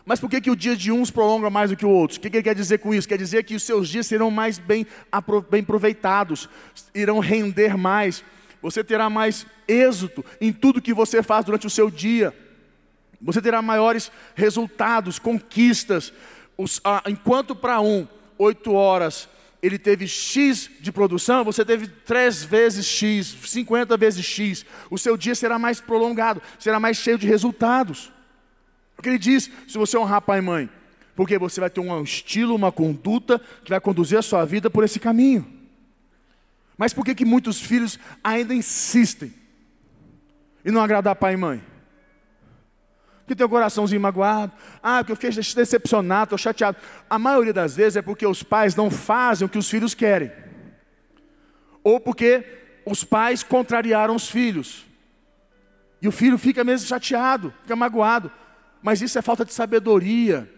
Mas 0.05 0.19
por 0.19 0.29
que, 0.29 0.41
que 0.41 0.51
o 0.51 0.57
dia 0.57 0.77
de 0.77 0.91
uns 0.91 1.11
prolonga 1.11 1.49
mais 1.49 1.71
do 1.71 1.77
que 1.77 1.87
o 1.87 1.91
outro? 1.91 2.17
O 2.17 2.21
que, 2.21 2.31
que 2.31 2.37
ele 2.37 2.45
quer 2.45 2.55
dizer 2.55 2.79
com 2.79 2.95
isso? 2.95 3.09
Quer 3.09 3.19
dizer 3.19 3.45
que 3.45 3.55
os 3.55 3.63
seus 3.63 3.89
dias 3.89 4.07
serão 4.07 4.31
mais 4.31 4.59
bem, 4.59 4.87
bem 5.51 5.61
aproveitados, 5.63 6.49
irão 6.95 7.21
render 7.21 7.77
mais, 7.77 8.25
você 8.61 8.83
terá 8.83 9.09
mais 9.09 9.47
êxito 9.67 10.25
em 10.41 10.53
tudo 10.53 10.83
que 10.83 10.93
você 10.93 11.23
faz 11.23 11.45
durante 11.45 11.67
o 11.67 11.71
seu 11.71 11.89
dia, 11.89 12.35
você 13.21 13.41
terá 13.41 13.63
maiores 13.63 14.11
resultados, 14.35 15.21
conquistas. 15.21 16.13
Os, 16.59 16.81
ah, 16.85 17.03
enquanto 17.07 17.55
para 17.55 17.81
um, 17.81 18.07
oito 18.39 18.73
horas 18.73 19.29
ele 19.63 19.79
teve 19.79 20.09
X 20.09 20.69
de 20.81 20.91
produção, 20.91 21.45
você 21.45 21.65
teve 21.65 21.87
três 21.87 22.43
vezes 22.43 22.85
X, 22.85 23.37
50 23.47 23.97
vezes 23.97 24.25
X. 24.27 24.67
O 24.91 24.99
seu 24.99 25.17
dia 25.17 25.37
será 25.37 25.57
mais 25.57 25.81
prolongado, 25.81 26.43
será 26.59 26.81
mais 26.81 26.97
cheio 26.97 27.17
de 27.17 27.29
resultados. 27.29 28.13
Porque 28.97 29.09
ele 29.09 29.19
diz: 29.19 29.49
se 29.69 29.79
você 29.79 29.97
honrar 29.97 30.21
pai 30.21 30.41
e 30.41 30.43
mãe, 30.43 30.69
porque 31.15 31.39
você 31.39 31.61
vai 31.61 31.71
ter 31.71 31.81
um 31.81 32.03
estilo, 32.03 32.57
uma 32.57 32.73
conduta 32.73 33.41
que 33.63 33.71
vai 33.71 33.81
conduzir 33.81 34.19
a 34.19 34.23
sua 34.23 34.45
vida 34.45 34.69
por 34.69 34.83
esse 34.83 34.99
caminho. 34.99 35.47
Mas 36.77 36.93
por 36.93 37.05
que, 37.05 37.15
que 37.15 37.25
muitos 37.25 37.61
filhos 37.61 38.01
ainda 38.25 38.53
insistem 38.53 39.33
em 40.65 40.73
não 40.73 40.83
agradar 40.83 41.15
pai 41.15 41.35
e 41.35 41.37
mãe? 41.37 41.72
Que 43.33 43.39
tem 43.39 43.47
o 43.47 43.49
coraçãozinho 43.49 44.01
magoado, 44.01 44.53
ah, 44.83 45.03
que 45.03 45.13
eu 45.13 45.17
fiquei 45.17 45.31
decepcionado, 45.31 46.25
estou 46.25 46.39
chateado. 46.39 46.77
A 47.09 47.19
maioria 47.19 47.53
das 47.53 47.75
vezes 47.75 47.97
é 47.97 48.03
porque 48.03 48.27
os 48.27 48.43
pais 48.43 48.75
não 48.75 48.91
fazem 48.91 49.47
o 49.47 49.49
que 49.49 49.59
os 49.59 49.69
filhos 49.69 49.95
querem, 49.95 50.31
ou 51.83 51.99
porque 51.99 52.45
os 52.85 53.05
pais 53.05 53.43
contrariaram 53.43 54.15
os 54.15 54.29
filhos, 54.29 54.87
e 56.01 56.09
o 56.09 56.13
filho 56.13 56.37
fica 56.37 56.65
mesmo 56.65 56.87
chateado, 56.87 57.55
fica 57.63 57.77
magoado, 57.77 58.31
mas 58.83 59.01
isso 59.01 59.19
é 59.19 59.23
falta 59.23 59.45
de 59.45 59.53
sabedoria, 59.53 60.51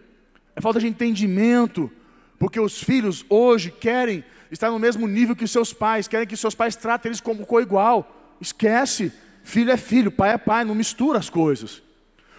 é 0.57 0.61
falta 0.61 0.81
de 0.81 0.87
entendimento, 0.87 1.91
porque 2.39 2.59
os 2.59 2.83
filhos 2.83 3.25
hoje 3.29 3.71
querem 3.71 4.25
estar 4.51 4.71
no 4.71 4.79
mesmo 4.79 5.07
nível 5.07 5.37
que 5.37 5.45
os 5.45 5.51
seus 5.51 5.73
pais, 5.73 6.09
querem 6.09 6.27
que 6.27 6.37
seus 6.37 6.55
pais 6.55 6.75
tratem 6.75 7.11
eles 7.11 7.21
como 7.21 7.47
co-igual. 7.47 8.37
Esquece, 8.41 9.13
filho 9.43 9.71
é 9.71 9.77
filho, 9.77 10.11
pai 10.11 10.33
é 10.33 10.39
pai, 10.39 10.65
não 10.65 10.75
mistura 10.75 11.19
as 11.19 11.29
coisas. 11.29 11.84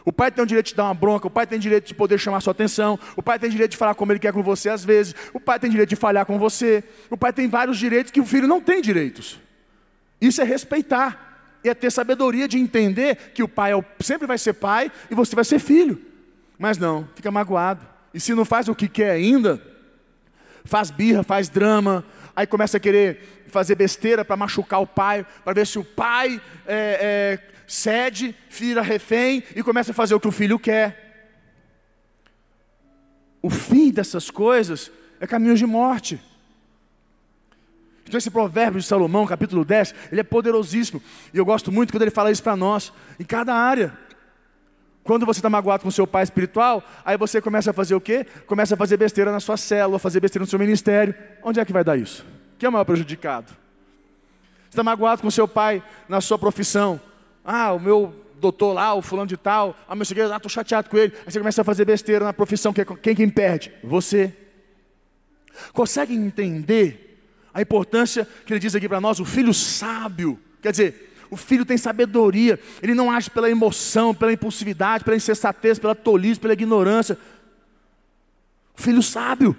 O 0.05 0.13
pai 0.13 0.31
tem 0.31 0.43
o 0.43 0.47
direito 0.47 0.67
de 0.67 0.75
dar 0.75 0.85
uma 0.85 0.93
bronca, 0.93 1.27
o 1.27 1.31
pai 1.31 1.47
tem 1.47 1.57
o 1.57 1.61
direito 1.61 1.87
de 1.87 1.95
poder 1.95 2.19
chamar 2.19 2.39
sua 2.39 2.51
atenção, 2.51 2.97
o 3.15 3.23
pai 3.23 3.39
tem 3.39 3.49
o 3.49 3.51
direito 3.51 3.71
de 3.71 3.77
falar 3.77 3.95
como 3.95 4.11
ele 4.11 4.19
quer 4.19 4.31
com 4.31 4.43
você 4.43 4.69
às 4.69 4.85
vezes, 4.85 5.15
o 5.33 5.39
pai 5.39 5.59
tem 5.59 5.67
o 5.67 5.71
direito 5.71 5.89
de 5.89 5.95
falhar 5.95 6.25
com 6.25 6.37
você, 6.37 6.83
o 7.09 7.17
pai 7.17 7.33
tem 7.33 7.49
vários 7.49 7.77
direitos 7.77 8.11
que 8.11 8.21
o 8.21 8.25
filho 8.25 8.47
não 8.47 8.61
tem 8.61 8.81
direitos. 8.81 9.39
Isso 10.21 10.39
é 10.41 10.43
respeitar, 10.45 11.25
e 11.65 11.69
é 11.69 11.73
ter 11.73 11.91
sabedoria 11.91 12.47
de 12.47 12.59
entender 12.59 13.31
que 13.33 13.41
o 13.41 13.47
pai 13.47 13.73
é 13.73 13.85
sempre 13.99 14.27
vai 14.27 14.37
ser 14.37 14.53
pai 14.53 14.91
e 15.09 15.15
você 15.15 15.35
vai 15.35 15.43
ser 15.43 15.57
filho. 15.57 15.99
Mas 16.59 16.77
não, 16.77 17.09
fica 17.15 17.31
magoado. 17.31 17.83
E 18.13 18.19
se 18.19 18.35
não 18.35 18.45
faz 18.45 18.67
o 18.67 18.75
que 18.75 18.87
quer 18.87 19.09
ainda, 19.09 19.59
faz 20.63 20.91
birra, 20.91 21.23
faz 21.23 21.49
drama, 21.49 22.05
aí 22.35 22.45
começa 22.45 22.77
a 22.77 22.79
querer 22.79 23.45
fazer 23.47 23.73
besteira 23.73 24.23
para 24.23 24.37
machucar 24.37 24.79
o 24.79 24.85
pai, 24.85 25.25
para 25.43 25.53
ver 25.53 25.65
se 25.65 25.79
o 25.79 25.83
pai 25.83 26.39
é, 26.67 27.39
é, 27.41 27.54
cede, 27.67 28.35
vira 28.49 28.81
refém 28.81 29.43
e 29.55 29.63
começa 29.63 29.91
a 29.91 29.93
fazer 29.93 30.15
o 30.15 30.19
que 30.19 30.27
o 30.27 30.31
filho 30.31 30.59
quer. 30.59 31.03
O 33.41 33.49
fim 33.49 33.91
dessas 33.91 34.31
coisas 34.31 34.91
é 35.19 35.27
caminho 35.27 35.55
de 35.55 35.65
morte. 35.65 36.19
Então 38.03 38.17
esse 38.17 38.29
provérbio 38.29 38.79
de 38.79 38.85
Salomão, 38.85 39.25
capítulo 39.25 39.65
10, 39.65 39.93
ele 40.11 40.21
é 40.21 40.23
poderosíssimo. 40.23 41.01
E 41.33 41.37
eu 41.37 41.45
gosto 41.45 41.71
muito 41.71 41.91
quando 41.91 42.03
ele 42.03 42.11
fala 42.11 42.31
isso 42.31 42.43
para 42.43 42.55
nós, 42.55 42.93
em 43.19 43.23
cada 43.23 43.53
área. 43.53 43.97
Quando 45.03 45.25
você 45.25 45.39
está 45.39 45.49
magoado 45.49 45.83
com 45.83 45.91
seu 45.91 46.07
pai 46.07 46.23
espiritual, 46.23 46.83
aí 47.03 47.17
você 47.17 47.39
começa 47.39 47.69
a 47.69 47.73
fazer 47.73 47.93
o 47.93 48.01
quê? 48.01 48.25
Começa 48.47 48.73
a 48.73 48.77
fazer 48.77 48.97
besteira 48.97 49.31
na 49.31 49.39
sua 49.39 49.57
célula, 49.57 49.99
fazer 49.99 50.19
besteira 50.19 50.43
no 50.43 50.49
seu 50.49 50.57
ministério. 50.57 51.13
Onde 51.43 51.59
é 51.59 51.65
que 51.65 51.73
vai 51.73 51.83
dar 51.83 51.97
isso? 51.97 52.25
Quem 52.57 52.65
é 52.65 52.69
o 52.69 52.71
maior 52.71 52.85
prejudicado? 52.85 53.47
Você 54.63 54.69
está 54.71 54.83
magoado 54.83 55.21
com 55.21 55.29
seu 55.29 55.47
pai 55.47 55.83
na 56.09 56.21
sua 56.21 56.39
profissão. 56.39 56.99
Ah, 57.45 57.73
o 57.73 57.79
meu 57.79 58.13
doutor 58.39 58.73
lá, 58.73 58.93
o 58.93 59.01
fulano 59.01 59.27
de 59.27 59.37
tal, 59.37 59.77
ah, 59.87 59.95
meu 59.95 60.05
segredo, 60.05 60.33
ah, 60.33 60.37
estou 60.37 60.49
chateado 60.49 60.89
com 60.89 60.97
ele. 60.97 61.13
Aí 61.25 61.31
você 61.31 61.39
começa 61.39 61.61
a 61.61 61.65
fazer 61.65 61.85
besteira 61.85 62.25
na 62.25 62.33
profissão, 62.33 62.73
é 62.75 62.95
quem 62.97 63.15
quem 63.15 63.29
perde? 63.29 63.71
Você. 63.83 64.33
Consegue 65.71 66.13
entender 66.13 67.21
a 67.53 67.61
importância 67.61 68.27
que 68.45 68.51
ele 68.51 68.59
diz 68.59 68.75
aqui 68.75 68.89
para 68.89 68.99
nós? 68.99 69.19
O 69.19 69.25
filho 69.25 69.53
sábio, 69.53 70.37
quer 70.61 70.71
dizer, 70.71 71.13
o 71.29 71.37
filho 71.37 71.65
tem 71.65 71.77
sabedoria, 71.77 72.59
ele 72.81 72.93
não 72.93 73.09
age 73.09 73.29
pela 73.29 73.49
emoção, 73.49 74.13
pela 74.13 74.33
impulsividade, 74.33 75.03
pela 75.03 75.15
insensatez, 75.15 75.79
pela 75.79 75.95
tolice, 75.95 76.39
pela 76.39 76.53
ignorância. 76.53 77.17
O 78.77 78.81
filho 78.81 79.01
sábio. 79.01 79.55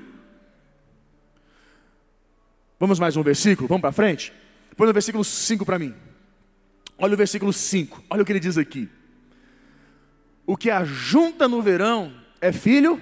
Vamos 2.79 2.99
mais 2.99 3.17
um 3.17 3.23
versículo, 3.23 3.67
vamos 3.67 3.81
para 3.81 3.93
frente? 3.93 4.33
Põe 4.77 4.89
o 4.89 4.93
versículo 4.93 5.25
5 5.25 5.65
para 5.65 5.79
mim. 5.79 5.95
Olha 6.99 7.15
o 7.15 7.17
versículo 7.17 7.53
5, 7.53 8.05
olha 8.09 8.23
o 8.23 8.25
que 8.25 8.33
ele 8.33 8.41
diz 8.41 8.57
aqui. 8.57 8.89
O 10.47 10.57
que 10.57 10.71
ajunta 10.71 11.49
no 11.49 11.61
verão 11.61 12.13
é 12.41 12.53
filho 12.53 13.01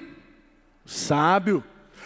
sábio, 0.84 1.62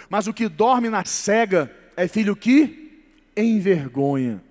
mas 0.08 0.26
o 0.26 0.34
que 0.34 0.48
dorme 0.48 0.88
na 0.88 1.04
cega 1.04 1.70
é 1.96 2.06
filho 2.06 2.36
que 2.36 3.04
envergonha. 3.36 4.42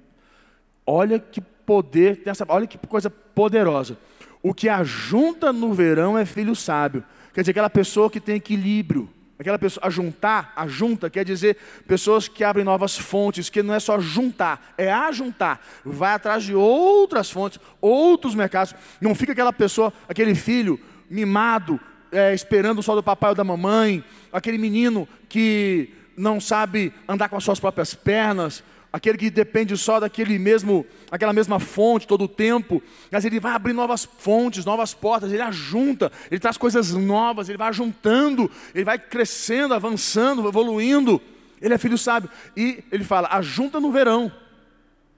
Olha 0.85 1.19
que 1.19 1.41
poder, 1.41 2.23
olha 2.47 2.65
que 2.67 2.77
coisa 2.77 3.09
poderosa. 3.09 3.97
O 4.41 4.53
que 4.53 4.69
ajunta 4.69 5.51
no 5.51 5.73
verão 5.73 6.17
é 6.17 6.25
filho 6.25 6.55
sábio. 6.55 7.03
Quer 7.33 7.41
dizer, 7.41 7.51
aquela 7.51 7.69
pessoa 7.69 8.09
que 8.09 8.19
tem 8.19 8.35
equilíbrio, 8.35 9.09
Aquela 9.39 9.59
pessoa, 9.59 9.85
a 9.85 9.89
juntar, 9.89 10.51
a 10.55 10.67
junta, 10.67 11.09
quer 11.09 11.23
dizer 11.23 11.57
pessoas 11.87 12.27
que 12.27 12.43
abrem 12.43 12.65
novas 12.65 12.97
fontes, 12.97 13.49
que 13.49 13.61
não 13.61 13.73
é 13.73 13.79
só 13.79 13.99
juntar, 13.99 14.73
é 14.77 14.91
ajuntar. 14.91 15.61
Vai 15.85 16.13
atrás 16.13 16.43
de 16.43 16.55
outras 16.55 17.29
fontes, 17.29 17.59
outros 17.79 18.33
mercados. 18.33 18.73
Não 18.99 19.13
fica 19.13 19.33
aquela 19.33 19.53
pessoa, 19.53 19.93
aquele 20.09 20.33
filho 20.33 20.79
mimado, 21.07 21.79
é, 22.11 22.33
esperando 22.33 22.81
só 22.81 22.95
do 22.95 23.03
papai 23.03 23.29
ou 23.29 23.35
da 23.35 23.43
mamãe, 23.43 24.03
aquele 24.31 24.57
menino 24.57 25.07
que 25.29 25.93
não 26.17 26.39
sabe 26.39 26.91
andar 27.07 27.29
com 27.29 27.37
as 27.37 27.43
suas 27.43 27.59
próprias 27.59 27.93
pernas, 27.93 28.63
aquele 28.97 29.17
que 29.17 29.29
depende 29.29 29.77
só 29.77 29.99
daquele 29.99 30.39
mesmo, 30.39 30.85
aquela 31.11 31.31
mesma 31.31 31.59
fonte 31.59 32.07
todo 32.07 32.23
o 32.23 32.27
tempo, 32.27 32.81
mas 33.11 33.23
ele 33.23 33.39
vai 33.39 33.53
abrir 33.53 33.73
novas 33.73 34.05
fontes, 34.05 34.65
novas 34.65 34.93
portas, 34.93 35.31
ele 35.31 35.41
ajunta, 35.41 36.11
ele 36.31 36.39
traz 36.39 36.57
coisas 36.57 36.91
novas, 36.93 37.47
ele 37.47 37.57
vai 37.57 37.71
juntando, 37.71 38.49
ele 38.73 38.83
vai 38.83 38.97
crescendo, 38.97 39.73
avançando, 39.73 40.47
evoluindo. 40.47 41.21
Ele 41.61 41.73
é 41.73 41.77
filho 41.77 41.97
sábio. 41.97 42.29
E 42.55 42.83
ele 42.91 43.03
fala: 43.03 43.27
ajunta 43.31 43.79
no 43.79 43.91
verão. 43.91 44.31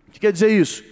O 0.07 0.12
que 0.12 0.19
quer 0.19 0.31
dizer 0.31 0.50
isso? 0.50 0.83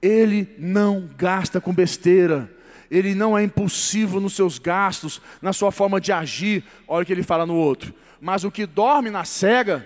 Ele 0.00 0.54
não 0.58 1.08
gasta 1.16 1.60
com 1.60 1.72
besteira. 1.72 2.50
Ele 2.90 3.14
não 3.14 3.36
é 3.36 3.42
impulsivo 3.42 4.20
nos 4.20 4.34
seus 4.34 4.58
gastos, 4.58 5.20
na 5.40 5.52
sua 5.52 5.72
forma 5.72 6.00
de 6.00 6.12
agir. 6.12 6.64
Olha 6.86 7.02
o 7.02 7.06
que 7.06 7.12
ele 7.12 7.22
fala 7.22 7.46
no 7.46 7.54
outro. 7.54 7.94
Mas 8.20 8.44
o 8.44 8.50
que 8.50 8.66
dorme 8.66 9.10
na 9.10 9.24
cega, 9.24 9.84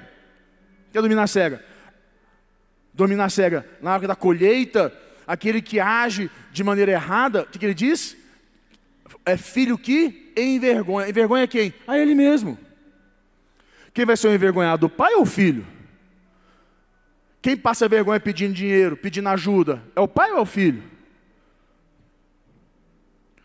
quer 0.93 1.01
dormir 1.01 1.15
na 1.15 1.27
cega? 1.27 1.65
Dominar 2.99 3.31
cega. 3.31 3.65
Na 3.81 3.95
hora 3.95 4.09
da 4.09 4.17
colheita, 4.17 4.93
aquele 5.25 5.63
que 5.63 5.79
age 5.79 6.29
de 6.53 6.65
maneira 6.65 6.91
errada, 6.91 7.43
o 7.43 7.47
que, 7.47 7.59
que 7.59 7.65
ele 7.65 7.75
diz? 7.75 8.17
É 9.25 9.37
filho 9.37 9.79
que 9.79 10.33
envergonha. 10.37 11.09
Envergonha 11.09 11.47
quem? 11.47 11.73
A 11.87 11.97
ele 11.97 12.15
mesmo. 12.15 12.59
Quem 13.95 14.05
vai 14.05 14.17
ser 14.17 14.29
o 14.29 14.35
envergonhado, 14.35 14.87
o 14.87 14.91
pai 14.91 15.15
ou 15.15 15.23
o 15.23 15.27
filho? 15.27 15.65
Quem 17.41 17.57
passa 17.57 17.89
vergonha 17.89 18.19
pedindo 18.19 18.53
dinheiro, 18.53 18.97
pedindo 18.97 19.29
ajuda, 19.29 19.81
é 19.95 20.01
o 20.01 20.09
pai 20.09 20.33
ou 20.33 20.39
é 20.39 20.41
o 20.41 20.47
filho? 20.47 20.83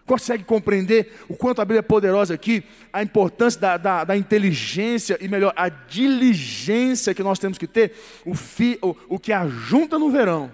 Consegue 0.05 0.43
compreender 0.43 1.13
o 1.29 1.35
quanto 1.35 1.61
a 1.61 1.65
Bíblia 1.65 1.79
é 1.79 1.81
poderosa 1.81 2.33
aqui, 2.33 2.63
a 2.91 3.01
importância 3.01 3.59
da, 3.59 3.77
da, 3.77 4.03
da 4.03 4.17
inteligência 4.17 5.17
e 5.21 5.27
melhor, 5.29 5.53
a 5.55 5.69
diligência 5.69 7.13
que 7.13 7.23
nós 7.23 7.39
temos 7.39 7.57
que 7.57 7.67
ter, 7.67 7.93
o, 8.25 8.35
fi, 8.35 8.77
o, 8.81 8.95
o 9.07 9.17
que 9.19 9.31
ajunta 9.31 9.97
no 9.97 10.11
verão. 10.11 10.51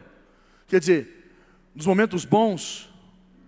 Quer 0.68 0.80
dizer, 0.80 1.32
nos 1.74 1.88
momentos 1.88 2.26
bons, 2.26 2.94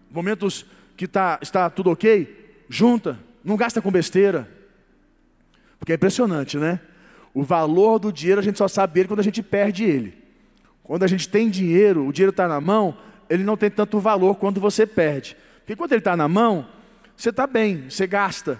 momentos 0.09 0.65
que 0.97 1.07
tá, 1.07 1.37
está 1.41 1.69
tudo 1.69 1.91
ok, 1.91 2.63
junta, 2.67 3.19
não 3.43 3.55
gasta 3.55 3.81
com 3.81 3.91
besteira. 3.91 4.49
Porque 5.77 5.91
é 5.91 5.95
impressionante, 5.95 6.57
né? 6.57 6.79
O 7.33 7.43
valor 7.43 7.99
do 7.99 8.11
dinheiro 8.11 8.41
a 8.41 8.43
gente 8.43 8.57
só 8.57 8.67
sabe 8.67 8.99
ele 8.99 9.07
quando 9.07 9.19
a 9.19 9.23
gente 9.23 9.41
perde 9.41 9.83
ele. 9.83 10.17
Quando 10.83 11.03
a 11.03 11.07
gente 11.07 11.29
tem 11.29 11.49
dinheiro, 11.49 12.05
o 12.05 12.11
dinheiro 12.11 12.31
está 12.31 12.47
na 12.47 12.59
mão, 12.59 12.97
ele 13.29 13.43
não 13.43 13.55
tem 13.55 13.69
tanto 13.69 13.99
valor 13.99 14.35
quando 14.35 14.59
você 14.59 14.85
perde. 14.85 15.37
Porque 15.61 15.75
quando 15.75 15.91
ele 15.93 15.99
está 15.99 16.17
na 16.17 16.27
mão, 16.27 16.67
você 17.15 17.29
está 17.29 17.45
bem, 17.45 17.89
você 17.89 18.07
gasta, 18.07 18.59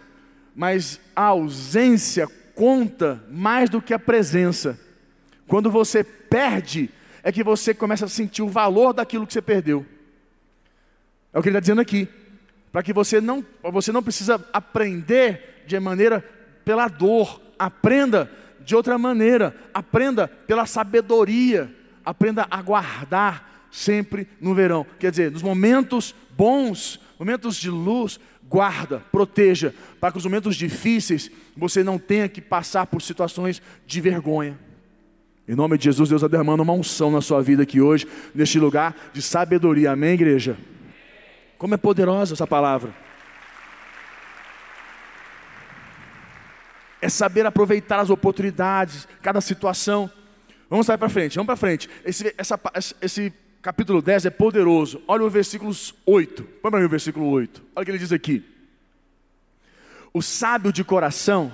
mas 0.56 1.00
a 1.16 1.24
ausência 1.24 2.28
conta 2.56 3.24
mais 3.30 3.70
do 3.70 3.82
que 3.82 3.94
a 3.94 4.00
presença. 4.00 4.80
Quando 5.48 5.70
você 5.72 6.04
perde, 6.04 6.90
é 7.24 7.32
que 7.32 7.44
você 7.44 7.74
começa 7.74 8.06
a 8.06 8.10
sentir 8.10 8.42
o 8.42 8.48
valor 8.48 8.94
daquilo 8.94 9.26
que 9.26 9.34
você 9.34 9.42
perdeu. 9.42 9.86
É 11.34 11.40
o 11.40 11.42
que 11.42 11.50
ele 11.50 11.58
está 11.58 11.62
dizendo 11.62 11.82
aqui. 11.82 12.08
Para 12.72 12.84
que 12.84 12.94
você 12.94 13.20
não, 13.20 13.46
você 13.64 13.92
não 13.92 14.04
precisa 14.04 14.44
aprender 14.54 15.64
de 15.66 15.80
maneira 15.80 16.24
pela 16.64 16.88
dor, 16.88 17.42
aprenda 17.58 18.32
de 18.60 18.76
outra 18.76 18.98
maneira, 18.98 19.56
aprenda 19.74 20.28
pela 20.28 20.66
sabedoria, 20.66 21.74
aprenda 22.06 22.48
a 22.50 22.62
guardar 22.62 23.68
sempre 23.72 24.28
no 24.40 24.54
verão. 24.54 24.86
Quer 25.00 25.12
dizer, 25.12 25.32
nos 25.32 25.42
momentos 25.42 26.16
bons, 26.42 27.00
momentos 27.20 27.56
de 27.56 27.70
luz, 27.70 28.20
guarda, 28.50 29.04
proteja, 29.12 29.76
para 30.00 30.12
que 30.12 30.18
os 30.18 30.26
momentos 30.26 30.56
difíceis 30.56 31.30
você 31.56 31.84
não 31.84 32.00
tenha 32.00 32.28
que 32.28 32.42
passar 32.42 32.88
por 32.88 33.00
situações 33.00 33.62
de 33.86 34.02
vergonha. 34.02 34.58
Em 35.48 35.54
nome 35.54 35.78
de 35.78 35.84
Jesus, 35.84 36.10
Deus 36.10 36.20
está 36.20 36.28
derramando 36.28 36.64
uma 36.64 36.74
unção 36.74 37.12
na 37.12 37.22
sua 37.22 37.44
vida 37.44 37.62
aqui 37.62 37.80
hoje, 37.80 38.08
neste 38.34 38.58
lugar 38.58 38.96
de 39.14 39.22
sabedoria. 39.22 39.92
Amém, 39.92 40.14
igreja? 40.16 40.58
Como 41.60 41.76
é 41.76 41.78
poderosa 41.78 42.34
essa 42.34 42.48
palavra. 42.48 42.92
É 47.00 47.08
saber 47.08 47.46
aproveitar 47.46 48.00
as 48.00 48.10
oportunidades, 48.10 49.08
cada 49.22 49.42
situação. 49.42 50.10
Vamos 50.68 50.88
sair 50.88 50.98
para 50.98 51.08
frente, 51.08 51.36
vamos 51.36 51.46
para 51.46 51.56
frente. 51.56 51.88
Esse, 52.04 52.34
essa, 52.36 52.60
esse 53.00 53.32
capítulo 53.62 54.02
10 54.02 54.26
é 54.26 54.30
poderoso. 54.30 55.02
Olha 55.08 55.24
o 55.24 55.30
versículo 55.30 55.72
8. 56.06 56.44
Põe 56.44 56.72
para 56.72 56.80
mim 56.80 56.86
o 56.86 56.90
versículo 56.90 57.28
8. 57.28 57.62
Olha 57.76 57.84
o 57.84 57.86
que 57.86 57.92
ele 57.92 57.98
diz 57.98 58.12
aqui. 58.12 58.44
O 60.14 60.22
sábio 60.22 60.74
de 60.74 60.84
coração 60.84 61.54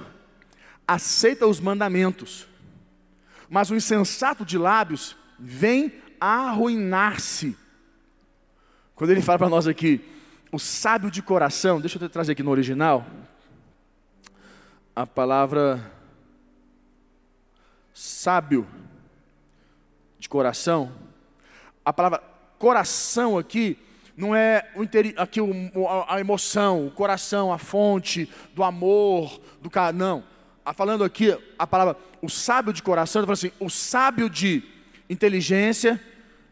aceita 0.87 1.45
os 1.45 1.59
mandamentos, 1.59 2.47
mas 3.49 3.69
o 3.69 3.75
insensato 3.75 4.45
de 4.45 4.57
lábios 4.57 5.15
vem 5.37 5.93
arruinar-se. 6.19 7.55
Quando 8.95 9.11
ele 9.11 9.21
fala 9.21 9.37
para 9.37 9.49
nós 9.49 9.67
aqui, 9.67 10.01
o 10.51 10.57
sábio 10.57 11.11
de 11.11 11.21
coração, 11.21 11.79
deixa 11.79 12.03
eu 12.03 12.09
trazer 12.09 12.31
aqui 12.31 12.41
no 12.41 12.49
original, 12.49 13.05
a 14.95 15.05
palavra 15.05 15.91
sábio 17.93 18.65
de 20.17 20.27
coração 20.27 20.91
a 21.87 21.93
palavra 21.93 22.21
coração 22.59 23.37
aqui 23.37 23.79
não 24.17 24.35
é 24.35 24.69
o 24.75 24.81
aqui 25.21 25.39
a 26.09 26.19
emoção, 26.19 26.85
o 26.85 26.91
coração, 26.91 27.53
a 27.53 27.57
fonte 27.57 28.29
do 28.53 28.61
amor, 28.61 29.39
do 29.61 29.69
cara, 29.69 29.93
não. 29.93 30.21
Falando 30.75 31.05
aqui 31.05 31.33
a 31.57 31.65
palavra 31.65 31.95
o 32.21 32.27
sábio 32.27 32.73
de 32.73 32.83
coração, 32.83 33.23
ele 33.23 33.31
assim, 33.31 33.51
o 33.57 33.69
sábio 33.69 34.29
de 34.29 34.63
inteligência, 35.09 36.03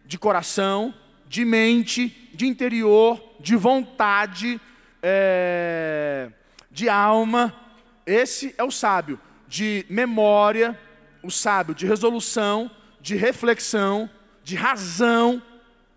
de 0.05 0.17
coração, 0.17 0.93
de 1.27 1.43
mente, 1.43 2.29
de 2.33 2.47
interior, 2.47 3.21
de 3.41 3.57
vontade, 3.57 4.61
é, 5.03 6.29
de 6.71 6.87
alma. 6.87 7.53
Esse 8.05 8.55
é 8.57 8.63
o 8.63 8.71
sábio 8.71 9.19
de 9.49 9.85
memória, 9.89 10.79
o 11.21 11.29
sábio 11.29 11.75
de 11.75 11.85
resolução, 11.85 12.71
de 13.01 13.15
reflexão, 13.15 14.09
de 14.45 14.55
razão, 14.55 15.41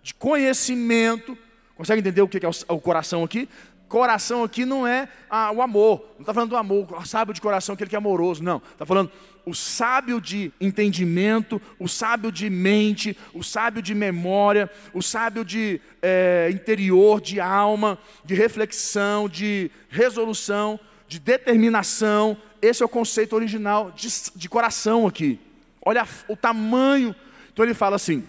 de 0.03 0.15
conhecimento. 0.15 1.37
Consegue 1.77 2.01
entender 2.01 2.23
o 2.23 2.27
que 2.27 2.45
é 2.45 2.49
o 2.73 2.81
coração 2.81 3.23
aqui? 3.23 3.47
Coração 3.87 4.43
aqui 4.43 4.65
não 4.65 4.87
é 4.87 5.09
ah, 5.31 5.53
o 5.53 5.63
amor, 5.63 6.01
não 6.15 6.21
está 6.21 6.35
falando 6.35 6.51
do 6.51 6.57
amor, 6.57 6.87
o 6.93 7.07
sábio 7.07 7.33
de 7.33 7.41
coração, 7.41 7.75
aquele 7.75 7.89
que 7.89 7.97
é 7.97 7.99
amoroso, 7.99 8.43
não. 8.43 8.57
Está 8.73 8.85
falando 8.85 9.11
o 9.47 9.55
sábio 9.55 10.21
de 10.21 10.51
entendimento, 10.61 11.61
o 11.79 11.87
sábio 11.89 12.33
de 12.33 12.51
mente, 12.51 13.17
o 13.33 13.43
sábio 13.43 13.83
de 13.83 13.95
memória, 13.95 14.71
o 14.93 15.03
sábio 15.03 15.45
de 15.45 15.81
é, 16.03 16.49
interior, 16.51 17.21
de 17.21 17.41
alma, 17.41 17.99
de 18.25 18.35
reflexão, 18.35 19.29
de 19.29 19.71
resolução, 19.89 20.81
de 21.07 21.19
determinação. 21.19 22.37
Esse 22.61 22.83
é 22.83 22.87
o 22.87 22.91
conceito 22.91 23.37
original 23.37 23.91
de, 23.91 24.09
de 24.35 24.49
coração 24.49 25.07
aqui. 25.07 25.39
Olha 25.83 26.07
o 26.29 26.37
tamanho. 26.37 27.15
Então 27.53 27.65
ele 27.65 27.75
fala 27.75 27.97
assim: 27.97 28.25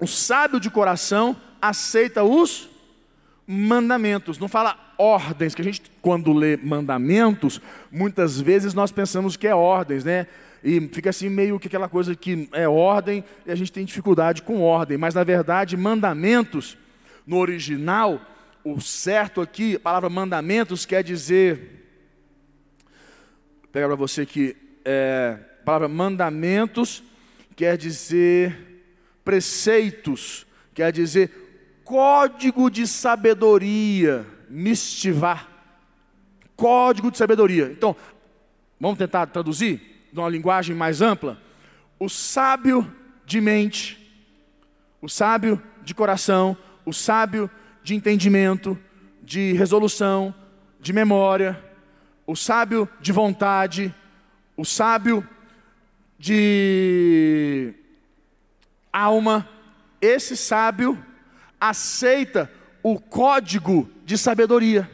o 0.00 0.06
sábio 0.06 0.58
de 0.58 0.70
coração 0.70 1.36
aceita 1.60 2.24
os 2.24 2.68
mandamentos, 3.46 4.38
não 4.38 4.48
fala 4.48 4.94
ordens, 4.96 5.54
que 5.54 5.60
a 5.60 5.64
gente, 5.64 5.82
quando 6.00 6.32
lê 6.32 6.56
mandamentos, 6.56 7.60
muitas 7.90 8.40
vezes 8.40 8.72
nós 8.72 8.90
pensamos 8.90 9.36
que 9.36 9.46
é 9.46 9.54
ordens, 9.54 10.04
né? 10.04 10.26
E 10.62 10.80
fica 10.88 11.10
assim 11.10 11.28
meio 11.28 11.58
que 11.58 11.66
aquela 11.66 11.88
coisa 11.88 12.14
que 12.14 12.48
é 12.52 12.68
ordem 12.68 13.24
e 13.46 13.50
a 13.50 13.54
gente 13.54 13.72
tem 13.72 13.84
dificuldade 13.84 14.42
com 14.42 14.60
ordem, 14.60 14.96
mas 14.96 15.14
na 15.14 15.24
verdade, 15.24 15.76
mandamentos, 15.76 16.78
no 17.26 17.38
original, 17.38 18.20
o 18.64 18.80
certo 18.80 19.40
aqui, 19.40 19.76
a 19.76 19.80
palavra 19.80 20.08
mandamentos 20.08 20.86
quer 20.86 21.02
dizer. 21.02 21.78
Pega 23.72 23.86
para 23.86 23.96
você 23.96 24.26
que 24.26 24.56
é, 24.84 25.38
a 25.60 25.64
palavra 25.64 25.88
mandamentos 25.88 27.02
quer 27.56 27.76
dizer 27.76 28.69
preceitos, 29.24 30.46
quer 30.74 30.92
dizer 30.92 31.48
código 31.84 32.70
de 32.70 32.86
sabedoria, 32.86 34.24
mistivar. 34.48 35.48
Código 36.54 37.10
de 37.10 37.18
sabedoria. 37.18 37.72
Então, 37.72 37.96
vamos 38.78 38.96
tentar 38.96 39.26
traduzir 39.26 40.08
de 40.12 40.18
uma 40.20 40.28
linguagem 40.28 40.76
mais 40.76 41.02
ampla? 41.02 41.40
O 41.98 42.08
sábio 42.08 42.88
de 43.26 43.40
mente, 43.40 43.98
o 45.02 45.08
sábio 45.08 45.60
de 45.82 45.94
coração, 45.94 46.56
o 46.84 46.92
sábio 46.92 47.50
de 47.82 47.94
entendimento, 47.94 48.78
de 49.22 49.52
resolução, 49.54 50.34
de 50.80 50.92
memória, 50.92 51.60
o 52.26 52.36
sábio 52.36 52.88
de 53.00 53.10
vontade, 53.10 53.92
o 54.56 54.64
sábio 54.64 55.26
de 56.18 57.74
alma, 58.92 59.48
esse 60.00 60.36
sábio 60.36 60.98
aceita 61.60 62.50
o 62.82 62.98
código 62.98 63.90
de 64.04 64.16
sabedoria. 64.16 64.90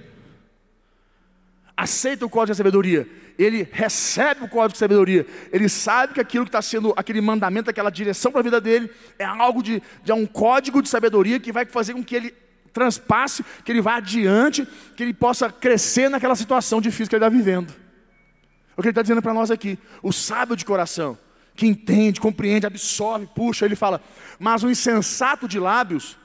Aceita 1.77 2.25
o 2.27 2.31
código 2.31 2.53
de 2.53 2.57
sabedoria. 2.57 3.09
Ele 3.39 3.69
recebe 3.71 4.45
o 4.45 4.49
código 4.49 4.73
de 4.73 4.79
sabedoria. 4.79 5.27
Ele 5.53 5.69
sabe 5.69 6.15
que 6.15 6.21
aquilo 6.21 6.45
que 6.45 6.49
está 6.49 6.63
sendo, 6.63 6.95
aquele 6.97 7.21
mandamento, 7.21 7.71
aquela 7.71 7.91
direção 7.91 8.33
para 8.33 8.41
a 8.41 8.45
vida 8.45 8.61
dele, 8.61 8.91
é 9.19 9.25
algo 9.25 9.63
de, 9.63 9.83
de 10.03 10.13
um 10.13 10.27
código 10.27 10.83
de 10.83 10.89
sabedoria 10.89 11.39
que 11.39 11.53
vai 11.53 11.67
fazer 11.67 11.93
com 11.93 12.03
que 12.03 12.17
ele 12.17 12.35
transpasse, 12.73 13.45
que 13.65 13.73
ele 13.73 13.81
vá 13.81 13.97
adiante, 13.97 14.67
que 14.97 15.03
ele 15.03 15.15
possa 15.15 15.51
crescer 15.51 16.09
naquela 16.11 16.35
situação 16.35 16.81
difícil 16.81 17.09
que 17.09 17.17
ele 17.17 17.25
está 17.25 17.35
vivendo. 17.35 17.71
É 17.71 18.73
o 18.79 18.83
que 18.83 18.89
ele 18.89 18.91
está 18.91 19.03
dizendo 19.03 19.23
para 19.23 19.33
nós 19.33 19.51
aqui. 19.51 19.79
O 20.03 20.13
sábio 20.13 20.57
de 20.57 20.65
coração, 20.65 21.17
que 21.57 21.67
entende, 21.67 22.21
compreende, 22.21 22.67
absorve, 22.67 23.27
puxa, 23.35 23.65
ele 23.65 23.75
fala, 23.75 24.01
mas 24.39 24.63
o 24.63 24.71
insensato 24.71 25.49
de 25.49 25.59
lábios, 25.59 26.19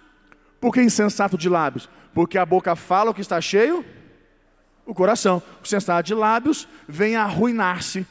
por 0.60 0.74
que 0.74 0.82
insensato 0.82 1.38
de 1.38 1.50
lábios? 1.50 1.90
Porque 2.14 2.38
a 2.38 2.46
boca 2.46 2.76
fala 2.76 3.12
o 3.12 3.14
que 3.14 3.22
está 3.22 3.40
cheio, 3.40 3.86
o 4.86 4.94
coração. 4.94 5.42
O 5.60 5.66
insensato 5.66 6.06
de 6.06 6.14
lábios 6.14 6.68
vem 6.88 7.16
arruinar-se 7.16 8.06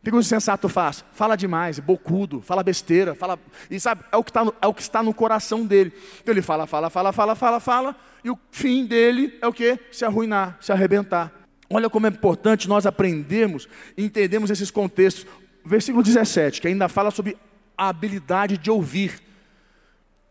o 0.00 0.10
que 0.10 0.16
o 0.16 0.20
insensato 0.20 0.68
faz? 0.68 1.04
Fala 1.12 1.36
demais, 1.36 1.78
bocudo, 1.78 2.40
fala 2.40 2.62
besteira, 2.62 3.14
fala. 3.14 3.38
E 3.70 3.78
sabe, 3.80 4.04
é 4.12 4.16
o, 4.16 4.22
que 4.22 4.30
está 4.30 4.44
no, 4.44 4.54
é 4.62 4.66
o 4.66 4.72
que 4.72 4.80
está 4.80 5.02
no 5.02 5.12
coração 5.12 5.66
dele. 5.66 5.92
Então 6.22 6.32
ele 6.32 6.40
fala, 6.40 6.66
fala, 6.66 6.88
fala, 6.88 7.12
fala, 7.12 7.34
fala, 7.34 7.60
fala, 7.60 7.96
e 8.24 8.30
o 8.30 8.38
fim 8.50 8.86
dele 8.86 9.36
é 9.42 9.46
o 9.46 9.52
que? 9.52 9.78
Se 9.90 10.04
arruinar, 10.04 10.56
se 10.60 10.72
arrebentar. 10.72 11.32
Olha 11.68 11.90
como 11.90 12.06
é 12.06 12.10
importante 12.10 12.68
nós 12.68 12.86
aprendermos 12.86 13.68
e 13.96 14.04
entendermos 14.04 14.50
esses 14.50 14.70
contextos. 14.70 15.26
Versículo 15.68 16.02
17, 16.02 16.62
que 16.62 16.68
ainda 16.68 16.88
fala 16.88 17.10
sobre 17.10 17.36
a 17.76 17.90
habilidade 17.90 18.56
de 18.56 18.70
ouvir. 18.70 19.22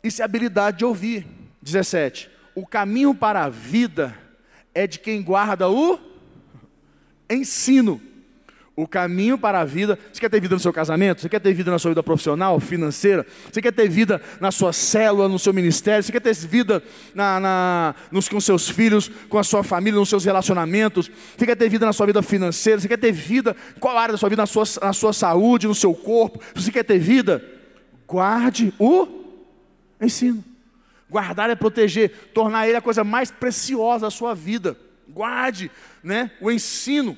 Isso 0.04 0.20
é 0.20 0.26
habilidade 0.26 0.80
de 0.80 0.86
ouvir. 0.86 1.28
17. 1.62 2.28
O 2.56 2.66
caminho 2.66 3.14
para 3.14 3.44
a 3.44 3.50
vida 3.50 4.18
é 4.74 4.88
de 4.88 4.98
quem 4.98 5.22
guarda 5.22 5.70
o 5.70 6.00
ensino. 7.30 8.02
O 8.80 8.88
caminho 8.88 9.40
para 9.40 9.60
a 9.60 9.66
vida. 9.66 9.98
Você 10.14 10.20
quer 10.20 10.30
ter 10.30 10.40
vida 10.40 10.54
no 10.54 10.60
seu 10.60 10.72
casamento? 10.72 11.20
Você 11.20 11.28
quer 11.28 11.40
ter 11.40 11.52
vida 11.52 11.72
na 11.72 11.80
sua 11.80 11.90
vida 11.90 12.04
profissional, 12.04 12.60
financeira? 12.60 13.26
Você 13.52 13.60
quer 13.60 13.72
ter 13.72 13.90
vida 13.90 14.22
na 14.40 14.52
sua 14.52 14.72
célula, 14.72 15.28
no 15.28 15.40
seu 15.40 15.52
ministério? 15.52 16.04
Você 16.04 16.12
quer 16.12 16.20
ter 16.20 16.36
vida 16.36 16.84
na, 17.16 17.40
na, 17.40 17.96
nos, 18.12 18.30
com 18.30 18.40
seus 18.40 18.70
filhos, 18.70 19.10
com 19.30 19.40
a 19.40 19.44
sua 19.44 19.64
família, 19.64 20.00
nos 20.00 20.10
seus 20.10 20.26
relacionamentos? 20.26 21.10
Você 21.36 21.48
quer 21.48 21.56
ter 21.56 21.68
vida 21.70 21.88
na 21.88 21.92
sua 21.92 22.06
vida 22.06 22.22
financeira? 22.22 22.80
Você 22.80 22.88
quer 22.88 23.00
ter 23.00 23.12
vida? 23.12 23.56
Qual 23.80 23.98
área 23.98 24.12
da 24.12 24.18
sua 24.18 24.30
vida? 24.30 24.44
Na 24.44 24.46
sua, 24.46 24.64
na 24.80 24.94
sua 24.94 25.12
saúde, 25.12 25.68
no 25.68 25.74
seu 25.74 25.96
corpo? 25.96 26.40
Você 26.54 26.72
quer 26.72 26.84
ter 26.84 27.00
vida? 27.00 27.44
Guarde 28.06 28.72
o 28.78 29.08
ensino. 30.00 30.44
Guardar 31.10 31.50
é 31.50 31.56
proteger, 31.56 32.12
tornar 32.32 32.68
ele 32.68 32.78
a 32.78 32.82
coisa 32.82 33.04
mais 33.04 33.32
preciosa 33.32 34.06
da 34.06 34.12
sua 34.12 34.36
vida. 34.36 34.78
Guarde, 35.10 35.72
né, 36.04 36.30
o 36.40 36.52
ensino. 36.52 37.18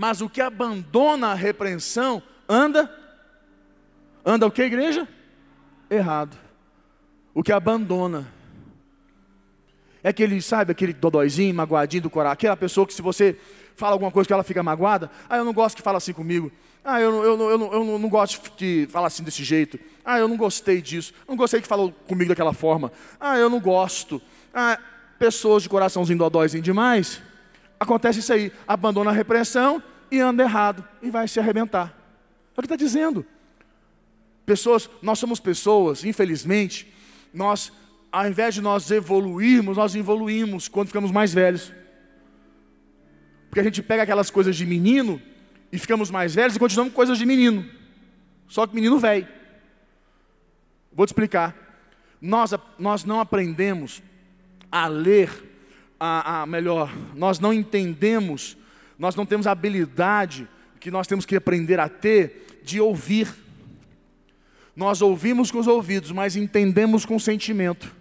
Mas 0.00 0.22
o 0.22 0.30
que 0.30 0.40
abandona 0.40 1.32
a 1.32 1.34
repreensão 1.34 2.22
anda 2.48 2.90
anda 4.24 4.46
o 4.46 4.50
que 4.50 4.62
igreja? 4.62 5.06
Errado. 5.90 6.38
O 7.34 7.42
que 7.42 7.52
abandona 7.52 8.26
é 10.02 10.08
aquele, 10.08 10.40
sabe, 10.40 10.72
aquele 10.72 10.94
dodóizinho, 10.94 11.54
magoadinho 11.54 12.04
do 12.04 12.08
coração, 12.08 12.32
aquela 12.32 12.56
pessoa 12.56 12.86
que 12.86 12.94
se 12.94 13.02
você 13.02 13.38
fala 13.76 13.92
alguma 13.92 14.10
coisa 14.10 14.26
que 14.26 14.32
ela 14.32 14.42
fica 14.42 14.62
magoada, 14.62 15.10
ah, 15.28 15.36
eu 15.36 15.44
não 15.44 15.52
gosto 15.52 15.76
que 15.76 15.82
fala 15.82 15.98
assim 15.98 16.14
comigo. 16.14 16.50
Ah, 16.82 16.98
eu, 16.98 17.22
eu, 17.22 17.38
eu, 17.38 17.50
eu, 17.50 17.58
não, 17.58 17.72
eu 17.74 17.98
não, 17.98 18.08
gosto 18.08 18.50
de 18.56 18.88
falar 18.90 19.08
assim 19.08 19.22
desse 19.22 19.44
jeito. 19.44 19.78
Ah, 20.02 20.18
eu 20.18 20.26
não 20.26 20.38
gostei 20.38 20.80
disso. 20.80 21.12
Não 21.28 21.36
gostei 21.36 21.60
que 21.60 21.68
falou 21.68 21.92
comigo 22.08 22.30
daquela 22.30 22.54
forma. 22.54 22.90
Ah, 23.20 23.36
eu 23.36 23.50
não 23.50 23.60
gosto. 23.60 24.18
Ah, 24.54 24.78
pessoas 25.18 25.62
de 25.62 25.68
coraçãozinho 25.68 26.18
dodóizinho 26.18 26.62
demais 26.62 27.20
acontece 27.80 28.18
isso 28.18 28.30
aí, 28.30 28.52
abandona 28.68 29.10
a 29.10 29.14
repreensão 29.14 29.82
e 30.10 30.20
anda 30.20 30.42
errado 30.42 30.86
e 31.02 31.10
vai 31.10 31.28
se 31.28 31.38
arrebentar. 31.38 31.96
É 32.56 32.60
o 32.60 32.62
que 32.62 32.66
está 32.66 32.76
dizendo. 32.76 33.24
Pessoas, 34.44 34.90
nós 35.00 35.18
somos 35.18 35.40
pessoas, 35.40 36.04
infelizmente, 36.04 36.92
nós, 37.32 37.72
ao 38.10 38.28
invés 38.28 38.54
de 38.54 38.60
nós 38.60 38.90
evoluirmos, 38.90 39.76
nós 39.76 39.94
evoluímos 39.94 40.68
quando 40.68 40.88
ficamos 40.88 41.10
mais 41.10 41.32
velhos. 41.32 41.72
Porque 43.48 43.60
a 43.60 43.64
gente 43.64 43.82
pega 43.82 44.02
aquelas 44.02 44.30
coisas 44.30 44.56
de 44.56 44.66
menino 44.66 45.20
e 45.72 45.78
ficamos 45.78 46.10
mais 46.10 46.34
velhos 46.34 46.56
e 46.56 46.58
continuamos 46.58 46.92
com 46.92 46.96
coisas 46.96 47.18
de 47.18 47.26
menino. 47.26 47.64
Só 48.48 48.66
que 48.66 48.74
menino 48.74 48.98
velho. 48.98 49.28
Vou 50.92 51.06
te 51.06 51.10
explicar. 51.10 51.56
Nós, 52.20 52.52
nós 52.78 53.04
não 53.04 53.20
aprendemos 53.20 54.02
a 54.70 54.86
ler 54.86 55.50
a, 55.98 56.42
a 56.42 56.46
melhor, 56.46 56.92
nós 57.14 57.38
não 57.38 57.52
entendemos, 57.52 58.56
nós 59.00 59.16
não 59.16 59.26
temos 59.26 59.48
a 59.48 59.50
habilidade 59.50 60.46
que 60.78 60.90
nós 60.90 61.08
temos 61.08 61.26
que 61.26 61.34
aprender 61.34 61.80
a 61.80 61.88
ter 61.88 62.60
de 62.62 62.80
ouvir. 62.80 63.34
Nós 64.76 65.02
ouvimos 65.02 65.50
com 65.50 65.58
os 65.58 65.66
ouvidos, 65.66 66.12
mas 66.12 66.36
entendemos 66.36 67.04
com 67.04 67.16
o 67.16 67.20
sentimento. 67.20 67.92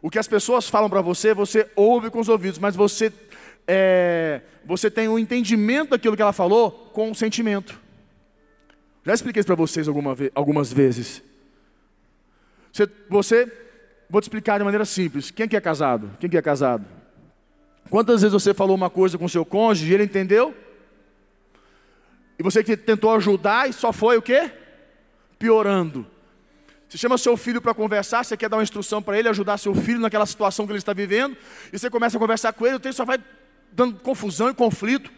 O 0.00 0.08
que 0.08 0.18
as 0.18 0.26
pessoas 0.26 0.68
falam 0.68 0.88
para 0.88 1.02
você, 1.02 1.34
você 1.34 1.68
ouve 1.76 2.08
com 2.08 2.20
os 2.20 2.28
ouvidos, 2.30 2.58
mas 2.58 2.74
você, 2.74 3.12
é, 3.66 4.40
você 4.64 4.90
tem 4.90 5.08
o 5.08 5.12
um 5.12 5.18
entendimento 5.18 5.90
daquilo 5.90 6.16
que 6.16 6.22
ela 6.22 6.32
falou 6.32 6.70
com 6.94 7.10
o 7.10 7.14
sentimento. 7.14 7.78
Já 9.04 9.12
expliquei 9.12 9.40
isso 9.40 9.46
para 9.46 9.56
vocês 9.56 9.86
alguma 9.86 10.16
algumas 10.34 10.72
vezes. 10.72 11.22
Você, 12.72 12.88
você 13.10 13.52
Vou 14.10 14.22
te 14.22 14.24
explicar 14.24 14.56
de 14.56 14.64
maneira 14.64 14.86
simples. 14.86 15.30
Quem 15.30 15.46
que 15.46 15.56
é 15.56 15.60
casado? 15.60 16.10
Quem 16.18 16.30
que 16.30 16.36
é 16.38 16.42
casado? 16.42 16.84
Quantas 17.90 18.22
vezes 18.22 18.32
você 18.32 18.52
falou 18.52 18.76
uma 18.76 18.90
coisa 18.90 19.16
com 19.16 19.28
seu 19.28 19.44
cônjuge 19.44 19.90
e 19.90 19.94
ele 19.94 20.04
entendeu? 20.04 20.54
E 22.38 22.42
você 22.42 22.62
que 22.62 22.76
tentou 22.76 23.14
ajudar 23.14 23.68
e 23.68 23.72
só 23.72 23.92
foi 23.92 24.16
o 24.16 24.22
quê? 24.22 24.50
Piorando. 25.38 26.06
Você 26.88 26.96
chama 26.96 27.18
seu 27.18 27.36
filho 27.36 27.60
para 27.60 27.74
conversar, 27.74 28.24
você 28.24 28.36
quer 28.36 28.48
dar 28.48 28.56
uma 28.56 28.62
instrução 28.62 29.02
para 29.02 29.18
ele, 29.18 29.28
ajudar 29.28 29.58
seu 29.58 29.74
filho 29.74 30.00
naquela 30.00 30.24
situação 30.24 30.66
que 30.66 30.72
ele 30.72 30.78
está 30.78 30.94
vivendo, 30.94 31.36
e 31.70 31.78
você 31.78 31.90
começa 31.90 32.16
a 32.16 32.20
conversar 32.20 32.52
com 32.54 32.66
ele, 32.66 32.76
o 32.76 32.80
tempo 32.80 32.94
só 32.94 33.04
vai 33.04 33.18
dando 33.72 33.98
confusão 34.00 34.48
e 34.48 34.54
conflito. 34.54 35.10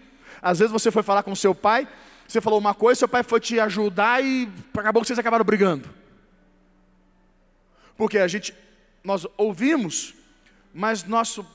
Às 0.42 0.58
vezes 0.58 0.72
você 0.72 0.90
foi 0.90 1.02
falar 1.02 1.22
com 1.22 1.34
seu 1.34 1.54
pai, 1.54 1.86
você 2.26 2.40
falou 2.40 2.58
uma 2.58 2.74
coisa, 2.74 2.98
seu 2.98 3.08
pai 3.08 3.22
foi 3.22 3.38
te 3.38 3.60
ajudar 3.60 4.24
e 4.24 4.48
acabou 4.74 5.02
que 5.02 5.06
vocês 5.06 5.18
acabaram 5.18 5.44
brigando. 5.44 5.88
Porque 7.96 8.18
a 8.18 8.26
gente 8.26 8.52
nós 9.04 9.26
ouvimos, 9.36 10.14
mas 10.74 11.04
nosso, 11.04 11.46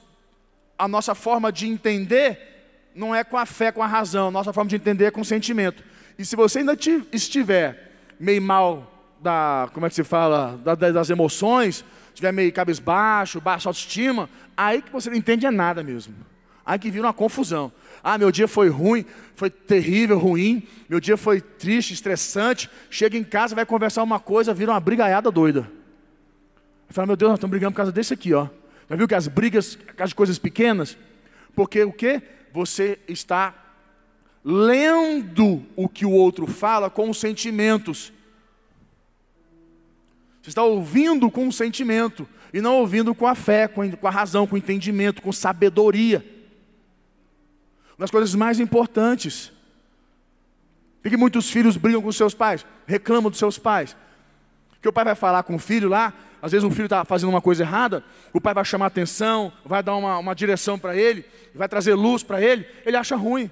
a 0.77 0.87
nossa 0.87 1.15
forma 1.15 1.51
de 1.51 1.67
entender 1.67 2.55
não 2.95 3.13
é 3.13 3.23
com 3.23 3.37
a 3.37 3.45
fé, 3.45 3.71
com 3.71 3.83
a 3.83 3.87
razão, 3.87 4.29
a 4.29 4.31
nossa 4.31 4.53
forma 4.53 4.69
de 4.69 4.75
entender 4.75 5.05
é 5.05 5.11
com 5.11 5.21
o 5.21 5.25
sentimento. 5.25 5.83
E 6.17 6.25
se 6.25 6.35
você 6.35 6.59
ainda 6.59 6.77
estiver 7.11 7.91
meio 8.19 8.41
mal 8.41 8.91
da, 9.21 9.69
como 9.73 9.85
é 9.85 9.89
que 9.89 9.95
se 9.95 10.03
fala, 10.03 10.57
da, 10.63 10.75
das 10.75 11.09
emoções, 11.09 11.83
estiver 12.09 12.31
meio 12.31 12.51
cabisbaixo, 12.53 13.41
baixa 13.41 13.67
autoestima, 13.67 14.29
aí 14.55 14.81
que 14.81 14.91
você 14.91 15.09
não 15.09 15.17
entende 15.17 15.45
é 15.45 15.51
nada 15.51 15.83
mesmo. 15.83 16.15
Aí 16.65 16.79
que 16.79 16.89
vira 16.89 17.05
uma 17.05 17.13
confusão. 17.13 17.71
Ah, 18.03 18.17
meu 18.17 18.31
dia 18.31 18.47
foi 18.47 18.69
ruim, 18.69 19.05
foi 19.35 19.49
terrível, 19.49 20.17
ruim. 20.17 20.67
Meu 20.89 20.99
dia 20.99 21.15
foi 21.15 21.39
triste, 21.39 21.93
estressante. 21.93 22.69
Chega 22.89 23.17
em 23.17 23.23
casa, 23.23 23.53
vai 23.53 23.65
conversar 23.65 24.01
uma 24.01 24.19
coisa, 24.19 24.53
vira 24.53 24.71
uma 24.71 24.79
brigaiada 24.79 25.29
doida. 25.29 25.69
Fala, 26.89 27.07
meu 27.07 27.15
Deus, 27.15 27.29
nós 27.29 27.37
estamos 27.37 27.51
brigando 27.51 27.73
por 27.73 27.77
causa 27.77 27.91
desse 27.91 28.13
aqui, 28.13 28.33
ó. 28.33 28.47
Já 28.89 28.95
viu 28.95 29.07
que 29.07 29.15
as 29.15 29.27
brigas, 29.27 29.77
as 29.97 30.13
coisas 30.13 30.37
pequenas? 30.37 30.97
Porque 31.55 31.83
o 31.83 31.91
que? 31.91 32.21
Você 32.51 32.99
está 33.07 33.53
lendo 34.43 35.65
o 35.75 35.89
que 35.89 36.05
o 36.05 36.11
outro 36.11 36.45
fala 36.45 36.89
com 36.89 37.09
os 37.09 37.19
sentimentos. 37.19 38.13
Você 40.41 40.49
está 40.49 40.63
ouvindo 40.63 41.31
com 41.31 41.47
o 41.47 41.51
sentimento 41.51 42.27
e 42.53 42.61
não 42.61 42.75
ouvindo 42.75 43.15
com 43.15 43.25
a 43.25 43.33
fé, 43.33 43.67
com 43.67 43.81
a 44.07 44.11
razão, 44.11 44.45
com 44.45 44.55
o 44.55 44.57
entendimento, 44.57 45.21
com 45.21 45.31
sabedoria. 45.31 46.23
Uma 47.97 48.03
das 48.03 48.11
coisas 48.11 48.35
mais 48.35 48.59
importantes. 48.59 49.51
Por 51.01 51.09
que 51.09 51.17
muitos 51.17 51.49
filhos 51.49 51.77
brigam 51.77 52.01
com 52.01 52.11
seus 52.11 52.33
pais? 52.33 52.65
Reclamam 52.85 53.31
dos 53.31 53.39
seus 53.39 53.57
pais. 53.57 53.95
Que 54.85 54.89
o 54.89 54.93
pai 54.93 55.03
vai 55.03 55.15
falar 55.15 55.41
com 55.41 55.55
o 55.55 55.57
filho 55.57 55.89
lá, 55.89 56.13
às 56.39 56.51
vezes 56.51 56.63
um 56.63 56.69
filho 56.69 56.85
está 56.85 57.03
fazendo 57.03 57.29
uma 57.29 57.41
coisa 57.41 57.63
errada, 57.63 58.03
o 58.31 58.39
pai 58.39 58.53
vai 58.53 58.63
chamar 58.63 58.85
atenção, 58.85 59.51
vai 59.65 59.81
dar 59.81 59.95
uma, 59.95 60.19
uma 60.19 60.35
direção 60.35 60.77
para 60.77 60.95
ele, 60.95 61.25
vai 61.55 61.67
trazer 61.67 61.95
luz 61.95 62.21
para 62.21 62.39
ele, 62.39 62.67
ele 62.85 62.95
acha 62.95 63.15
ruim. 63.15 63.49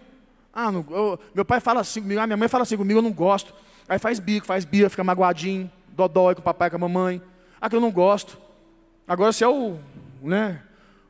Ah, 0.53 0.71
não, 0.71 0.85
eu, 0.91 1.19
meu 1.33 1.43
pai 1.43 1.59
fala 1.59 1.81
assim 1.81 2.03
comigo, 2.03 2.21
ah, 2.21 2.27
minha 2.27 2.37
mãe 2.37 2.47
fala 2.47 2.61
assim 2.61 2.77
comigo, 2.77 2.99
eu 2.99 3.01
não 3.01 3.11
gosto. 3.11 3.51
Aí 3.89 3.97
faz 3.97 4.19
bico, 4.19 4.45
faz 4.45 4.63
bia, 4.63 4.91
fica 4.91 5.03
magoadinho 5.03 5.71
dodói 5.87 6.35
com 6.35 6.41
o 6.41 6.43
papai 6.43 6.69
com 6.69 6.75
a 6.75 6.79
mamãe. 6.79 7.19
Ah, 7.59 7.67
que 7.67 7.75
eu 7.75 7.81
não 7.81 7.89
gosto. 7.89 8.37
Agora 9.07 9.33
você 9.33 9.43
é 9.43 9.47
o, 9.47 9.79
né, 10.21 10.61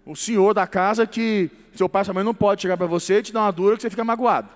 o 0.05 0.15
senhor 0.15 0.53
da 0.53 0.65
casa 0.65 1.05
que 1.05 1.51
seu 1.75 1.89
pai 1.89 2.03
e 2.03 2.05
sua 2.05 2.13
mãe 2.13 2.23
não 2.23 2.33
pode 2.33 2.61
chegar 2.61 2.77
para 2.77 2.87
você 2.87 3.19
e 3.19 3.23
te 3.23 3.33
dar 3.33 3.41
uma 3.41 3.51
dura 3.51 3.75
que 3.75 3.81
você 3.81 3.89
fica 3.89 4.05
magoado. 4.05 4.47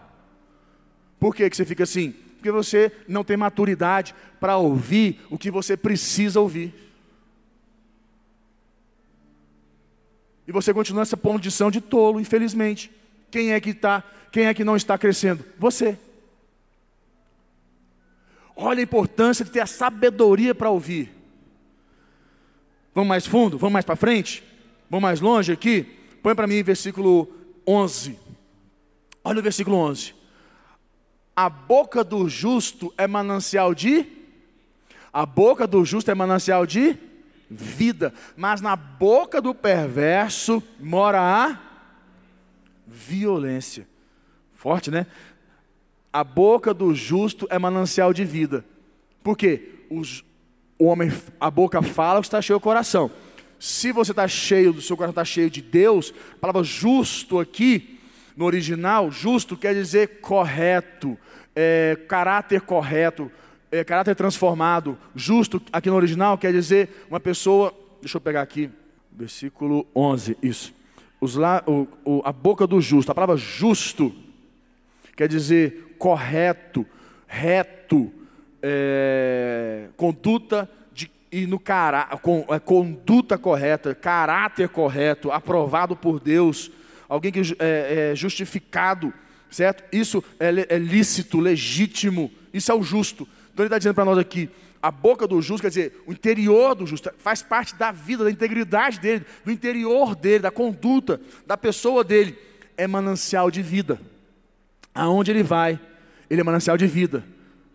Por 1.20 1.36
que, 1.36 1.50
que 1.50 1.58
você 1.58 1.66
fica 1.66 1.84
assim? 1.84 2.16
Porque 2.48 2.52
você 2.64 2.94
não 3.10 3.26
tem 3.26 3.36
maturidade 3.36 4.16
para 4.40 4.56
ouvir 4.56 5.20
o 5.30 5.38
que 5.38 5.52
você 5.52 5.76
precisa 5.76 6.40
ouvir. 6.40 6.74
E 10.48 10.52
você 10.54 10.74
continua 10.74 11.02
nessa 11.02 11.18
condição 11.18 11.70
de 11.70 11.82
tolo, 11.82 12.22
infelizmente. 12.22 12.90
Quem 13.30 13.52
é 13.52 13.60
que 13.60 13.72
está, 13.72 14.02
quem 14.32 14.46
é 14.46 14.54
que 14.54 14.64
não 14.64 14.78
está 14.78 14.98
crescendo? 14.98 15.44
Você. 15.60 15.98
Olha 18.56 18.80
a 18.80 18.84
importância 18.84 19.44
de 19.44 19.52
ter 19.52 19.60
a 19.60 19.66
sabedoria 19.66 20.56
para 20.56 20.70
ouvir. 20.70 21.12
Vamos 22.96 23.10
mais 23.10 23.28
fundo? 23.28 23.58
Vamos 23.58 23.74
mais 23.74 23.84
para 23.84 23.98
frente? 23.98 24.42
Vamos 24.90 25.04
mais 25.04 25.20
longe 25.20 25.52
aqui? 25.52 25.84
Põe 26.24 26.34
para 26.34 26.48
mim 26.48 26.64
versículo 26.64 27.28
11. 27.68 28.18
Olha 29.22 29.40
o 29.40 29.44
versículo 29.44 29.76
11. 29.76 30.17
A 31.38 31.50
boca 31.50 32.04
do 32.04 32.28
justo 32.28 32.92
é 32.98 33.08
manancial 33.08 33.74
de 33.74 34.06
A 35.14 35.26
boca 35.26 35.66
do 35.66 35.86
justo 35.86 36.12
é 36.12 36.16
manancial 36.16 36.66
de 36.66 36.98
vida, 37.50 38.14
mas 38.36 38.60
na 38.60 38.76
boca 38.76 39.42
do 39.42 39.56
perverso 39.56 40.62
mora 40.80 41.22
a 41.22 41.58
violência. 42.86 43.88
Forte, 44.54 44.92
né? 44.92 45.08
a 46.18 46.24
boca 46.24 46.74
do 46.74 46.96
justo 46.96 47.48
é 47.50 47.60
manancial 47.60 48.12
de 48.12 48.26
vida. 48.26 48.66
Por 49.24 49.38
quê? 49.38 49.70
Os, 49.88 50.24
o 50.80 50.86
homem, 50.86 51.12
a 51.40 51.52
boca 51.52 51.80
fala 51.84 52.18
o 52.18 52.22
que 52.24 52.28
está 52.28 52.42
cheio 52.42 52.58
o 52.58 52.62
coração. 52.62 53.12
Se 53.60 53.92
você 53.92 54.12
está 54.12 54.28
cheio, 54.28 54.74
do 54.74 54.82
seu 54.82 54.98
coração 54.98 55.12
está 55.12 55.26
cheio 55.26 55.50
de 55.50 55.62
Deus, 55.62 56.12
a 56.34 56.40
palavra 56.40 56.64
justo 56.64 57.40
aqui, 57.40 58.00
no 58.36 58.46
original, 58.46 59.12
justo 59.12 59.56
quer 59.56 59.76
dizer 59.76 60.20
correto, 60.20 61.18
é, 61.60 61.98
caráter 62.08 62.62
correto, 62.62 63.32
é, 63.72 63.84
caráter 63.84 64.16
transformado. 64.16 64.96
Justo 65.16 65.60
aqui 65.74 65.90
no 65.90 65.96
original 65.96 66.38
quer 66.38 66.54
dizer 66.54 67.08
uma 67.10 67.20
pessoa, 67.20 67.74
deixa 68.00 68.18
eu 68.18 68.22
pegar 68.22 68.44
aqui, 68.44 68.70
versículo 69.12 69.88
11, 69.96 70.38
isso. 70.44 70.72
O, 71.20 71.88
o, 72.06 72.22
a 72.24 72.32
boca 72.32 72.68
do 72.68 72.80
justo, 72.80 73.12
a 73.12 73.16
palavra 73.16 73.36
justo 73.36 74.14
quer 75.16 75.28
dizer 75.28 75.96
correto, 75.98 76.86
reto, 77.26 78.12
é, 78.62 79.88
conduta 79.98 80.70
e 81.32 81.48
no 81.48 81.60
cara, 81.60 82.06
com, 82.22 82.46
é, 82.50 82.60
conduta 82.60 83.36
correta, 83.36 83.96
caráter 83.96 84.70
correto, 84.70 85.32
aprovado 85.32 85.96
por 85.96 86.20
Deus, 86.20 86.72
alguém 87.10 87.32
que 87.32 87.42
é, 87.58 88.12
é 88.12 88.16
justificado, 88.16 89.12
certo? 89.50 89.84
Isso 89.92 90.24
é, 90.40 90.76
é 90.76 90.78
lícito, 90.78 91.40
legítimo, 91.40 92.32
isso 92.54 92.72
é 92.72 92.76
o 92.76 92.84
justo. 92.84 93.28
Então 93.54 93.64
ele 93.64 93.68
está 93.68 93.78
dizendo 93.78 93.96
para 93.96 94.06
nós 94.06 94.18
aqui, 94.18 94.50
a 94.82 94.92
boca 94.92 95.28
do 95.28 95.42
justo, 95.42 95.62
quer 95.62 95.70
dizer, 95.70 96.04
o 96.06 96.12
interior 96.12 96.76
do 96.76 96.86
justo, 96.86 97.12
faz 97.18 97.42
parte 97.42 97.76
da 97.76 97.92
vida, 97.92 98.24
da 98.24 98.32
integridade 98.32 99.00
dele, 99.00 99.26
do 99.44 99.52
interior 99.52 100.16
dele, 100.16 100.40
da 100.40 100.52
conduta, 100.52 101.20
da 101.46 101.58
pessoa 101.58 102.04
dele, 102.04 102.38
é 102.78 102.86
manancial 102.88 103.50
de 103.50 103.62
vida. 103.62 104.00
Aonde 104.94 105.32
ele 105.32 105.44
vai, 105.44 105.80
ele 106.30 106.42
é 106.42 106.44
manancial 106.44 106.78
de 106.78 106.88
vida. 106.88 107.24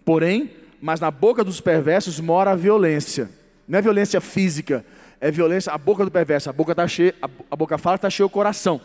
Porém, 0.04 0.50
mas 0.80 1.00
na 1.00 1.10
boca 1.10 1.44
dos 1.44 1.60
perversos 1.60 2.18
mora 2.20 2.52
a 2.52 2.56
violência. 2.56 3.28
Não 3.66 3.78
é 3.78 3.82
violência 3.82 4.20
física, 4.20 4.84
é 5.20 5.30
violência, 5.30 5.72
a 5.72 5.78
boca 5.78 6.04
do 6.04 6.10
perverso, 6.10 6.50
a 6.50 6.52
boca 6.52 6.72
está 6.72 6.86
cheia, 6.88 7.14
a 7.50 7.56
boca 7.56 7.78
fala 7.78 7.96
está 7.96 8.10
cheia 8.10 8.26
o 8.26 8.30
coração. 8.30 8.80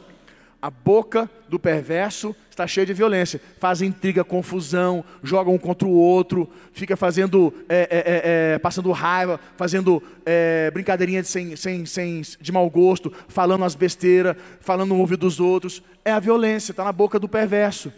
A 0.62 0.70
boca 0.70 1.30
do 1.50 1.60
perverso 1.60 2.36
está 2.58 2.66
cheia 2.66 2.88
de 2.88 2.94
violência. 2.94 3.40
Faz 3.60 3.84
intriga, 3.84 4.24
confusão, 4.24 5.06
joga 5.22 5.52
um 5.52 5.60
contra 5.60 5.88
o 5.88 5.92
outro, 5.92 6.50
fica 6.74 6.98
fazendo, 6.98 7.54
é, 7.70 7.76
é, 7.76 7.98
é, 7.98 8.54
é 8.56 8.60
passando 8.60 8.92
raiva, 8.92 9.40
fazendo 9.56 10.02
é, 10.26 10.72
brincadeirinha 10.72 11.22
de, 11.22 11.28
sem, 11.28 11.56
sem, 11.56 11.86
sem, 11.86 12.22
de 12.42 12.52
mau 12.52 12.68
gosto, 12.68 13.14
falando 13.28 13.64
as 13.64 13.76
besteiras, 13.76 14.36
falando 14.60 14.90
no 14.90 15.00
ouvido 15.00 15.20
dos 15.20 15.40
outros. 15.40 15.84
É 16.04 16.12
a 16.12 16.20
violência, 16.20 16.72
está 16.72 16.84
na 16.84 16.92
boca 16.92 17.20
do 17.20 17.30
perverso. 17.30 17.94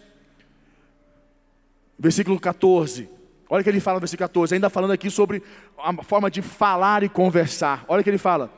Versículo 1.97 2.37
14. 2.39 3.09
Olha 3.49 3.61
o 3.61 3.63
que 3.63 3.69
ele 3.69 3.79
fala 3.79 3.95
no 3.95 4.01
versículo 4.01 4.27
14, 4.27 4.53
ainda 4.53 4.69
falando 4.69 4.91
aqui 4.91 5.09
sobre 5.09 5.41
a 5.77 6.03
forma 6.03 6.29
de 6.29 6.41
falar 6.41 7.01
e 7.01 7.09
conversar. 7.09 7.85
Olha 7.87 8.01
o 8.01 8.03
que 8.03 8.09
ele 8.09 8.17
fala. 8.17 8.53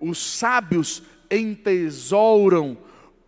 Os 0.00 0.18
sábios 0.18 1.02
entesouram 1.30 2.76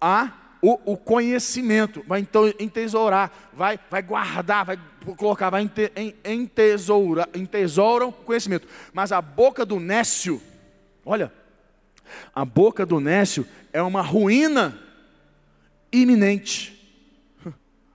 a, 0.01 0.33
o, 0.67 0.93
o 0.93 0.97
conhecimento, 0.97 2.03
vai 2.09 2.21
então 2.21 2.51
entesourar, 2.59 3.31
vai, 3.53 3.79
vai 3.91 4.01
guardar, 4.01 4.65
vai 4.65 4.79
colocar, 5.15 5.51
vai 5.51 5.63
ente, 5.63 5.93
entesourar, 6.25 7.29
entesouram 7.35 8.09
o 8.09 8.13
conhecimento. 8.13 8.67
Mas 8.91 9.13
a 9.13 9.21
boca 9.21 9.67
do 9.67 9.79
nécio, 9.79 10.41
olha, 11.05 11.31
a 12.35 12.47
boca 12.47 12.87
do 12.87 12.99
nécio 12.99 13.47
é 13.75 13.83
uma 13.83 14.01
ruína 14.01 14.81
iminente. 15.93 16.73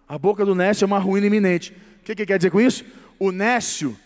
A 0.07 0.19
boca 0.19 0.45
do 0.45 0.53
nécio 0.53 0.83
é 0.83 0.85
uma 0.85 0.99
ruína 0.99 1.25
iminente. 1.25 1.71
O 2.01 2.03
que, 2.03 2.13
que 2.13 2.25
quer 2.25 2.37
dizer 2.37 2.51
com 2.51 2.61
isso? 2.61 2.85
O 3.17 3.31
nécio 3.31 3.97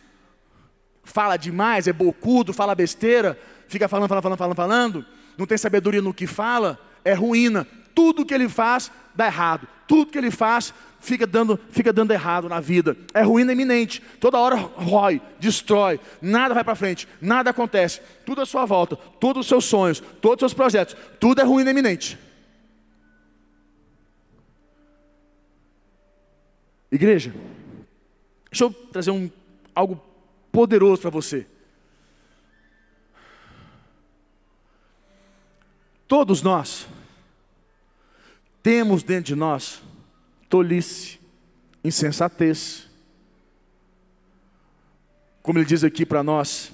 fala 1.04 1.36
demais, 1.36 1.86
é 1.86 1.92
bocudo, 1.92 2.54
fala 2.54 2.74
besteira, 2.74 3.38
fica 3.68 3.90
falando, 3.90 4.08
falando, 4.08 4.24
falando, 4.24 4.38
falando, 4.38 4.56
falando, 4.56 5.06
não 5.38 5.46
tem 5.46 5.58
sabedoria 5.58 6.02
no 6.02 6.14
que 6.14 6.26
fala, 6.26 6.80
é 7.04 7.14
ruína. 7.14 7.68
Tudo 7.94 8.26
que 8.26 8.34
ele 8.34 8.50
faz 8.50 8.92
dá 9.16 9.26
errado. 9.26 9.68
Tudo 9.88 10.12
que 10.12 10.18
ele 10.18 10.32
faz 10.32 10.74
fica 11.00 11.28
dando, 11.28 11.60
fica 11.70 11.92
dando 11.92 12.12
errado 12.12 12.48
na 12.48 12.60
vida. 12.60 12.96
É 13.14 13.22
ruína 13.22 13.52
iminente. 13.52 14.02
Toda 14.20 14.40
hora 14.40 14.56
rói, 14.56 15.22
destrói, 15.40 16.00
nada 16.22 16.54
vai 16.54 16.64
para 16.64 16.76
frente, 16.76 17.08
nada 17.22 17.50
acontece. 17.50 18.02
Tudo 18.26 18.42
à 18.42 18.46
sua 18.46 18.66
volta, 18.66 18.96
todos 18.96 19.42
os 19.42 19.48
seus 19.48 19.66
sonhos, 19.66 20.00
todos 20.22 20.36
os 20.36 20.40
seus 20.40 20.54
projetos, 20.54 20.96
tudo 21.20 21.42
é 21.42 21.44
ruína 21.44 21.72
iminente. 21.72 22.18
Igreja, 26.92 27.34
deixa 28.50 28.66
eu 28.66 28.72
trazer 28.72 29.12
um, 29.12 29.30
algo 29.76 30.02
poderoso 30.52 31.02
para 31.02 31.10
você. 31.10 31.46
Todos 36.08 36.44
nós 36.44 36.88
temos 38.64 39.04
dentro 39.04 39.26
de 39.26 39.36
nós 39.36 39.84
tolice, 40.48 41.20
insensatez. 41.84 42.88
Como 45.42 45.60
ele 45.60 45.66
diz 45.66 45.84
aqui 45.84 46.06
para 46.06 46.24
nós, 46.24 46.72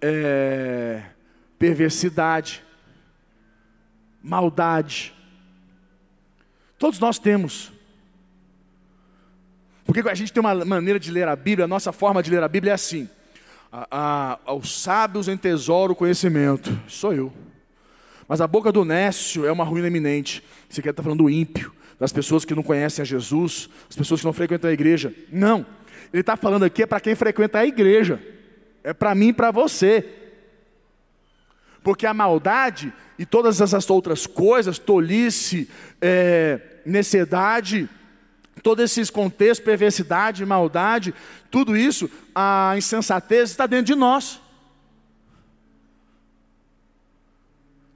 é, 0.00 1.02
perversidade, 1.58 2.64
maldade. 4.20 5.14
Todos 6.76 6.98
nós 6.98 7.18
temos. 7.18 7.70
Porque 9.84 10.00
a 10.08 10.14
gente 10.14 10.32
tem 10.32 10.40
uma 10.40 10.64
maneira 10.64 10.98
de 10.98 11.10
ler 11.10 11.28
a 11.28 11.36
Bíblia, 11.36 11.66
a 11.66 11.68
nossa 11.68 11.92
forma 11.92 12.22
de 12.22 12.30
ler 12.30 12.42
a 12.42 12.48
Bíblia 12.48 12.72
é 12.72 12.74
assim: 12.74 13.08
a, 13.70 13.86
a, 13.90 14.38
aos 14.44 14.82
sábios 14.82 15.28
em 15.28 15.36
tesouro 15.36 15.94
conhecimento, 15.94 16.76
sou 16.88 17.12
eu. 17.12 17.32
Mas 18.30 18.40
a 18.40 18.46
boca 18.46 18.70
do 18.70 18.84
nécio 18.84 19.44
é 19.44 19.50
uma 19.50 19.64
ruína 19.64 19.88
iminente. 19.88 20.40
Você 20.68 20.80
quer 20.80 20.90
estar 20.90 21.02
falando 21.02 21.24
do 21.24 21.28
ímpio, 21.28 21.72
das 21.98 22.12
pessoas 22.12 22.44
que 22.44 22.54
não 22.54 22.62
conhecem 22.62 23.02
a 23.02 23.04
Jesus, 23.04 23.68
as 23.88 23.96
pessoas 23.96 24.20
que 24.20 24.24
não 24.24 24.32
frequentam 24.32 24.70
a 24.70 24.72
igreja. 24.72 25.12
Não, 25.32 25.66
ele 26.12 26.20
está 26.20 26.36
falando 26.36 26.62
aqui 26.62 26.84
é 26.84 26.86
para 26.86 27.00
quem 27.00 27.16
frequenta 27.16 27.58
a 27.58 27.66
igreja, 27.66 28.22
é 28.84 28.92
para 28.92 29.16
mim 29.16 29.30
e 29.30 29.32
para 29.32 29.50
você. 29.50 30.08
Porque 31.82 32.06
a 32.06 32.14
maldade 32.14 32.92
e 33.18 33.26
todas 33.26 33.60
essas 33.60 33.90
outras 33.90 34.28
coisas, 34.28 34.78
tolice, 34.78 35.68
é, 36.00 36.60
necessidade, 36.86 37.90
todos 38.62 38.84
esses 38.84 39.10
contextos, 39.10 39.64
perversidade, 39.64 40.46
maldade, 40.46 41.12
tudo 41.50 41.76
isso, 41.76 42.08
a 42.32 42.74
insensatez 42.76 43.50
está 43.50 43.66
dentro 43.66 43.86
de 43.86 43.96
nós. 43.96 44.39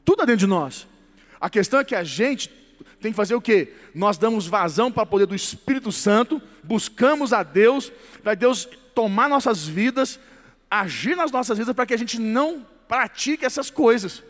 Tudo 0.05 0.17
está 0.17 0.25
dentro 0.25 0.41
de 0.41 0.47
nós. 0.47 0.87
A 1.41 1.49
questão 1.49 1.81
é 1.81 1.85
que 1.85 1.95
a 1.95 2.05
gente 2.05 2.49
tem 3.01 3.13
que 3.13 3.17
fazer 3.17 3.35
o 3.35 3.41
quê? 3.41 3.75
Nós 3.95 4.17
damos 4.17 4.47
vazão 4.47 4.91
para 4.91 5.03
o 5.03 5.07
poder 5.07 5.27
do 5.27 5.35
Espírito 5.35 5.93
Santo, 5.93 6.41
buscamos 6.63 7.33
a 7.33 7.43
Deus, 7.43 7.93
para 8.23 8.35
Deus 8.35 8.69
tomar 8.95 9.29
nossas 9.29 9.67
vidas, 9.67 10.19
agir 10.71 11.17
nas 11.17 11.31
nossas 11.31 11.59
vidas 11.59 11.75
para 11.75 11.87
que 11.87 11.95
a 11.95 11.99
gente 11.99 12.19
não 12.19 12.67
pratique 12.89 13.45
essas 13.45 13.71
coisas. 13.71 14.23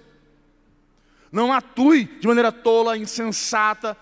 Não 1.30 1.52
atue 1.52 2.04
de 2.04 2.26
maneira 2.26 2.52
tola, 2.52 2.96
insensata, 2.96 3.96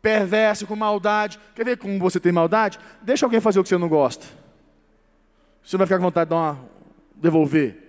perversa, 0.00 0.66
com 0.66 0.76
maldade. 0.76 1.38
Quer 1.54 1.64
ver 1.64 1.76
como 1.76 1.98
você 1.98 2.18
tem 2.18 2.32
maldade? 2.32 2.78
Deixa 3.02 3.26
alguém 3.26 3.40
fazer 3.40 3.60
o 3.60 3.62
que 3.62 3.68
você 3.68 3.78
não 3.78 3.88
gosta. 3.88 4.26
Você 5.62 5.76
vai 5.76 5.86
ficar 5.86 5.98
com 5.98 6.04
vontade 6.04 6.26
de 6.26 6.30
dar 6.30 6.36
uma, 6.36 6.58
devolver. 7.14 7.81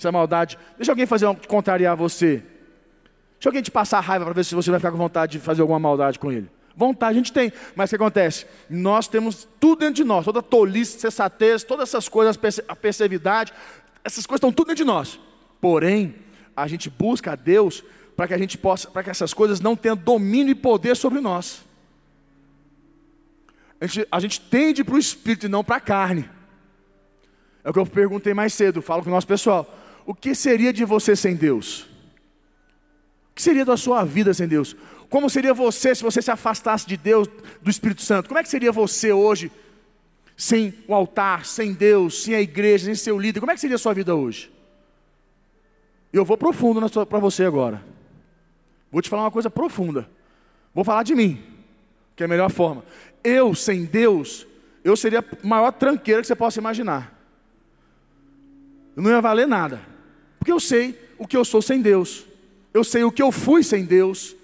Isso 0.00 0.08
é 0.08 0.10
maldade. 0.10 0.58
Deixa 0.78 0.90
alguém 0.90 1.04
fazer 1.04 1.26
um, 1.26 1.34
contrariar 1.34 1.94
você. 1.94 2.42
Deixa 3.34 3.50
alguém 3.50 3.60
te 3.60 3.70
passar 3.70 4.00
raiva 4.00 4.24
para 4.24 4.32
ver 4.32 4.44
se 4.44 4.54
você 4.54 4.70
vai 4.70 4.80
ficar 4.80 4.90
com 4.90 4.96
vontade 4.96 5.32
de 5.32 5.38
fazer 5.40 5.60
alguma 5.60 5.78
maldade 5.78 6.18
com 6.18 6.32
ele. 6.32 6.48
Vontade 6.74 7.12
a 7.12 7.16
gente 7.18 7.34
tem, 7.34 7.52
mas 7.76 7.90
o 7.90 7.90
que 7.90 7.96
acontece? 7.96 8.46
Nós 8.70 9.06
temos 9.06 9.46
tudo 9.60 9.80
dentro 9.80 9.96
de 9.96 10.04
nós, 10.04 10.24
toda 10.24 10.40
tolice, 10.40 10.98
sensatez, 10.98 11.62
todas 11.64 11.90
essas 11.90 12.08
coisas, 12.08 12.38
a 12.66 12.74
perseveridade, 12.74 13.52
essas 14.02 14.24
coisas 14.24 14.38
estão 14.38 14.50
tudo 14.50 14.68
dentro 14.68 14.82
de 14.82 14.90
nós. 14.90 15.20
Porém, 15.60 16.14
a 16.56 16.66
gente 16.66 16.88
busca 16.88 17.32
a 17.32 17.36
Deus 17.36 17.84
para 18.16 18.26
que 18.26 18.32
a 18.32 18.38
gente 18.38 18.56
possa, 18.56 18.88
para 18.88 19.02
que 19.02 19.10
essas 19.10 19.34
coisas 19.34 19.60
não 19.60 19.76
tenham 19.76 19.98
domínio 19.98 20.52
e 20.52 20.54
poder 20.54 20.96
sobre 20.96 21.20
nós. 21.20 21.62
A 23.78 23.86
gente, 23.86 24.08
a 24.10 24.18
gente 24.18 24.40
tende 24.40 24.82
para 24.82 24.94
o 24.94 24.98
Espírito 24.98 25.44
e 25.44 25.48
não 25.50 25.62
para 25.62 25.76
a 25.76 25.80
carne. 25.80 26.26
É 27.62 27.68
o 27.68 27.72
que 27.74 27.78
eu 27.78 27.84
perguntei 27.84 28.32
mais 28.32 28.54
cedo, 28.54 28.80
falo 28.80 29.02
com 29.02 29.10
o 29.10 29.12
nosso 29.12 29.26
pessoal. 29.26 29.79
O 30.06 30.14
que 30.14 30.34
seria 30.34 30.72
de 30.72 30.84
você 30.84 31.14
sem 31.14 31.34
Deus? 31.34 31.82
O 33.30 33.34
que 33.34 33.42
seria 33.42 33.64
da 33.64 33.76
sua 33.76 34.04
vida 34.04 34.34
sem 34.34 34.48
Deus? 34.48 34.76
Como 35.08 35.28
seria 35.28 35.52
você 35.52 35.94
se 35.94 36.02
você 36.02 36.22
se 36.22 36.30
afastasse 36.30 36.86
de 36.86 36.96
Deus, 36.96 37.28
do 37.60 37.70
Espírito 37.70 38.02
Santo? 38.02 38.28
Como 38.28 38.38
é 38.38 38.42
que 38.42 38.48
seria 38.48 38.70
você 38.70 39.12
hoje 39.12 39.50
sem 40.36 40.72
o 40.86 40.94
altar, 40.94 41.44
sem 41.44 41.72
Deus, 41.72 42.22
sem 42.22 42.34
a 42.34 42.40
igreja, 42.40 42.86
sem 42.86 42.94
seu 42.94 43.18
líder? 43.18 43.40
Como 43.40 43.50
é 43.50 43.54
que 43.54 43.60
seria 43.60 43.76
a 43.76 43.78
sua 43.78 43.92
vida 43.92 44.14
hoje? 44.14 44.50
Eu 46.12 46.24
vou 46.24 46.36
profundo 46.36 46.80
para 47.06 47.18
você 47.18 47.44
agora. 47.44 47.84
Vou 48.90 49.02
te 49.02 49.08
falar 49.08 49.24
uma 49.24 49.30
coisa 49.30 49.50
profunda. 49.50 50.08
Vou 50.74 50.84
falar 50.84 51.02
de 51.02 51.14
mim, 51.14 51.42
que 52.16 52.22
é 52.22 52.26
a 52.26 52.28
melhor 52.28 52.50
forma. 52.50 52.84
Eu, 53.22 53.54
sem 53.54 53.84
Deus, 53.84 54.46
eu 54.82 54.96
seria 54.96 55.20
a 55.20 55.46
maior 55.46 55.72
tranqueira 55.72 56.20
que 56.20 56.26
você 56.26 56.36
possa 56.36 56.58
imaginar. 56.58 57.19
Não 59.00 59.10
ia 59.10 59.20
valer 59.20 59.46
nada. 59.46 59.80
Porque 60.38 60.52
eu 60.52 60.60
sei 60.60 60.98
o 61.18 61.26
que 61.26 61.36
eu 61.36 61.44
sou 61.44 61.60
sem 61.60 61.80
Deus. 61.80 62.24
Eu 62.72 62.84
sei 62.84 63.04
o 63.04 63.12
que 63.12 63.22
eu 63.22 63.32
fui 63.32 63.62
sem 63.62 63.84
Deus. 63.84 64.36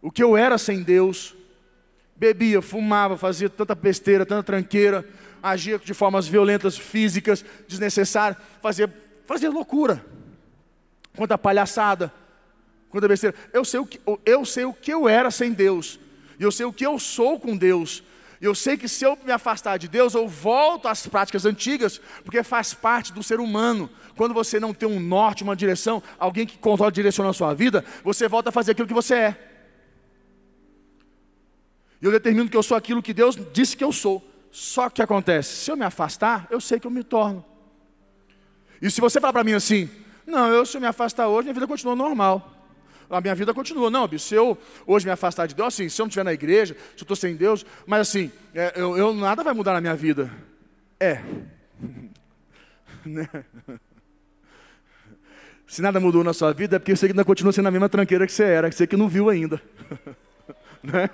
O 0.00 0.10
que 0.10 0.22
eu 0.22 0.36
era 0.36 0.58
sem 0.58 0.82
Deus. 0.82 1.34
Bebia, 2.16 2.62
fumava, 2.62 3.16
fazia 3.16 3.48
tanta 3.48 3.74
besteira, 3.74 4.24
tanta 4.24 4.44
tranqueira, 4.44 5.04
agia 5.42 5.78
de 5.78 5.92
formas 5.92 6.28
violentas, 6.28 6.78
físicas, 6.78 7.44
desnecessárias, 7.66 8.40
fazia, 8.60 8.92
fazia 9.26 9.50
loucura. 9.50 10.04
Quanta 11.16 11.36
palhaçada, 11.36 12.12
quanta 12.88 13.08
besteira. 13.08 13.34
Eu 13.52 13.64
sei, 13.64 13.80
o 13.80 13.86
que, 13.86 14.00
eu 14.24 14.44
sei 14.44 14.64
o 14.64 14.72
que 14.72 14.92
eu 14.92 15.08
era 15.08 15.30
sem 15.30 15.52
Deus. 15.52 15.98
E 16.38 16.42
eu 16.44 16.52
sei 16.52 16.64
o 16.64 16.72
que 16.72 16.86
eu 16.86 16.98
sou 16.98 17.40
com 17.40 17.56
Deus. 17.56 18.04
Eu 18.42 18.56
sei 18.56 18.76
que 18.76 18.88
se 18.88 19.04
eu 19.04 19.16
me 19.24 19.30
afastar 19.30 19.78
de 19.78 19.86
Deus, 19.86 20.14
eu 20.14 20.26
volto 20.26 20.88
às 20.88 21.06
práticas 21.06 21.46
antigas, 21.46 22.00
porque 22.24 22.42
faz 22.42 22.74
parte 22.74 23.12
do 23.12 23.22
ser 23.22 23.38
humano. 23.38 23.88
Quando 24.16 24.34
você 24.34 24.58
não 24.58 24.74
tem 24.74 24.88
um 24.88 24.98
norte, 24.98 25.44
uma 25.44 25.54
direção, 25.54 26.02
alguém 26.18 26.44
que 26.44 26.58
controla 26.58 26.90
e 26.90 26.94
direciona 26.94 27.30
a 27.30 27.32
sua 27.32 27.54
vida, 27.54 27.84
você 28.02 28.26
volta 28.26 28.48
a 28.48 28.52
fazer 28.52 28.72
aquilo 28.72 28.88
que 28.88 28.92
você 28.92 29.14
é. 29.14 29.48
E 32.00 32.04
eu 32.04 32.10
determino 32.10 32.50
que 32.50 32.56
eu 32.56 32.64
sou 32.64 32.76
aquilo 32.76 33.00
que 33.00 33.14
Deus 33.14 33.38
disse 33.52 33.76
que 33.76 33.84
eu 33.84 33.92
sou. 33.92 34.20
Só 34.50 34.90
que 34.90 35.00
acontece, 35.00 35.64
se 35.64 35.70
eu 35.70 35.76
me 35.76 35.84
afastar, 35.84 36.48
eu 36.50 36.60
sei 36.60 36.80
que 36.80 36.86
eu 36.88 36.90
me 36.90 37.04
torno. 37.04 37.44
E 38.82 38.90
se 38.90 39.00
você 39.00 39.20
falar 39.20 39.34
para 39.34 39.44
mim 39.44 39.52
assim, 39.52 39.88
não, 40.26 40.48
eu 40.48 40.66
se 40.66 40.76
eu 40.76 40.80
me 40.80 40.88
afastar 40.88 41.28
hoje, 41.28 41.44
minha 41.44 41.54
vida 41.54 41.68
continua 41.68 41.94
normal 41.94 42.51
a 43.12 43.20
minha 43.20 43.34
vida 43.34 43.52
continua. 43.52 43.90
Não, 43.90 44.08
se 44.18 44.34
eu 44.34 44.56
hoje 44.86 45.04
me 45.04 45.12
afastar 45.12 45.46
de 45.46 45.54
Deus, 45.54 45.74
assim, 45.74 45.88
se 45.88 46.00
eu 46.00 46.04
não 46.04 46.08
estiver 46.08 46.24
na 46.24 46.32
igreja, 46.32 46.74
se 46.74 47.02
eu 47.02 47.04
estou 47.04 47.16
sem 47.16 47.36
Deus, 47.36 47.64
mas 47.86 48.08
assim, 48.08 48.32
é, 48.54 48.72
eu, 48.74 48.96
eu, 48.96 49.14
nada 49.14 49.44
vai 49.44 49.52
mudar 49.52 49.74
na 49.74 49.80
minha 49.80 49.94
vida. 49.94 50.30
É. 50.98 51.20
Né? 53.04 53.28
Se 55.66 55.82
nada 55.82 55.98
mudou 55.98 56.22
na 56.22 56.32
sua 56.32 56.52
vida, 56.52 56.76
é 56.76 56.78
porque 56.78 56.94
você 56.94 57.06
ainda 57.06 57.24
continua 57.24 57.52
sendo 57.52 57.66
a 57.66 57.70
mesma 57.72 57.88
tranqueira 57.88 58.28
que 58.28 58.32
você 58.32 58.44
era, 58.44 58.70
que 58.70 58.76
você 58.76 58.86
que 58.86 58.96
não 58.96 59.08
viu 59.08 59.28
ainda. 59.28 59.60
né? 60.84 61.10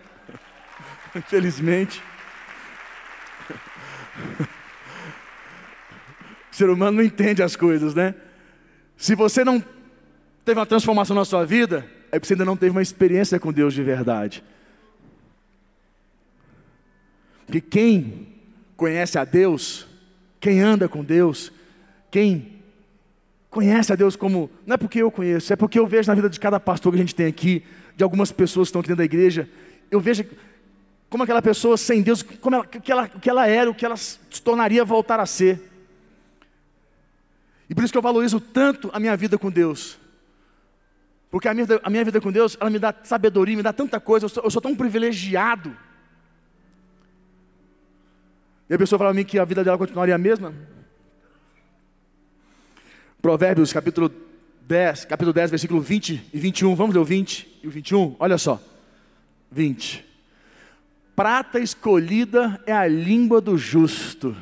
Infelizmente. 1.17 2.03
O 6.51 6.57
ser 6.59 6.71
humano 6.71 6.97
não 6.97 7.05
entende 7.05 7.41
as 7.41 7.55
coisas, 7.55 7.95
né? 7.95 8.17
Se 8.97 9.15
você 9.15 9.45
não 9.45 9.63
teve 10.49 10.59
uma 10.59 10.65
transformação 10.65 11.15
na 11.15 11.27
sua 11.27 11.45
vida, 11.45 11.85
é 12.11 12.19
porque 12.19 12.27
você 12.27 12.33
ainda 12.33 12.45
não 12.47 12.57
teve 12.57 12.71
uma 12.71 12.81
experiência 12.81 13.39
com 13.39 13.53
Deus 13.53 13.75
de 13.75 13.83
verdade. 13.83 14.43
Porque 17.45 17.61
quem 17.61 18.29
conhece 18.75 19.19
a 19.19 19.27
Deus, 19.27 19.87
quem 20.41 20.63
anda 20.63 20.89
com 20.89 21.05
Deus, 21.05 21.53
quem 22.11 22.63
conhece 23.51 23.93
a 23.93 23.97
Deus 23.97 24.17
como, 24.17 24.51
não 24.67 24.73
é 24.73 24.77
porque 24.79 25.03
eu 25.03 25.11
conheço, 25.11 25.53
é 25.53 25.57
porque 25.57 25.79
eu 25.79 25.87
vejo 25.87 26.09
na 26.09 26.15
vida 26.15 26.31
de 26.31 26.41
cada 26.41 26.59
pastor 26.59 26.93
que 26.93 26.97
a 26.97 27.03
gente 27.03 27.15
tem 27.15 27.27
aqui, 27.27 27.63
de 27.95 28.03
algumas 28.03 28.33
pessoas 28.33 28.69
que 28.69 28.71
estão 28.71 28.81
aqui 28.81 28.89
dentro 28.89 29.01
da 29.01 29.05
igreja, 29.05 29.47
eu 29.91 30.01
vejo 30.01 30.25
como 31.11 31.25
aquela 31.25 31.43
pessoa 31.43 31.77
sem 31.77 32.01
Deus, 32.01 32.23
como 32.23 32.57
ela, 32.57 32.65
que, 32.65 32.91
ela, 32.91 33.07
que 33.07 33.29
ela 33.29 33.47
era, 33.47 33.69
o 33.69 33.75
que 33.75 33.85
ela 33.85 33.99
se 33.99 34.19
tornaria 34.43 34.83
voltar 34.83 35.21
a 35.21 35.27
ser. 35.27 35.61
E 37.69 37.75
por 37.75 37.85
isso 37.85 37.93
que 37.93 37.99
eu 37.99 38.03
valorizo 38.03 38.41
tanto 38.41 38.89
a 38.95 38.99
minha 38.99 39.15
vida 39.15 39.37
com 39.37 39.51
Deus. 39.51 39.99
Porque 41.31 41.49
a 41.49 41.55
minha, 41.55 41.67
a 41.83 41.91
minha 41.91 42.05
vida 42.05 42.21
com 42.21 42.33
Deus, 42.33 42.57
ela 42.61 42.71
me 42.71 42.79
dá 42.79 42.95
sabedoria, 43.03 43.57
me 43.57 43.63
dá 43.63 43.73
tanta 43.73 44.01
coisa, 44.01 44.25
eu 44.25 44.29
sou, 44.29 44.43
eu 44.45 44.51
sou 44.51 44.63
tão 44.63 44.75
privilegiado. 44.75 45.77
E 48.69 48.75
a 48.75 48.79
pessoa 48.79 48.99
fala 48.99 49.11
para 49.11 49.17
mim 49.17 49.25
que 49.25 49.39
a 49.39 49.45
vida 49.45 49.63
dela 49.63 49.79
continuaria 49.79 50.15
a 50.15 50.19
mesma. 50.19 50.55
Provérbios 53.21 53.73
capítulo 53.73 54.13
10, 54.63 55.07
capítulo 55.07 55.33
10, 55.33 55.51
versículo 55.51 55.81
20 55.81 56.31
e 56.33 56.39
21. 56.39 56.75
Vamos 56.75 56.95
ler 56.95 57.01
o 57.01 57.05
20 57.05 57.61
e 57.63 57.69
o 57.69 57.71
21? 57.71 58.17
Olha 58.19 58.39
só. 58.39 58.61
20. 59.51 60.05
Prata 61.17 61.59
escolhida 61.59 62.63
é 62.67 62.73
a 62.73 62.87
língua 62.87 63.41
do 63.41 63.57
justo. 63.59 64.37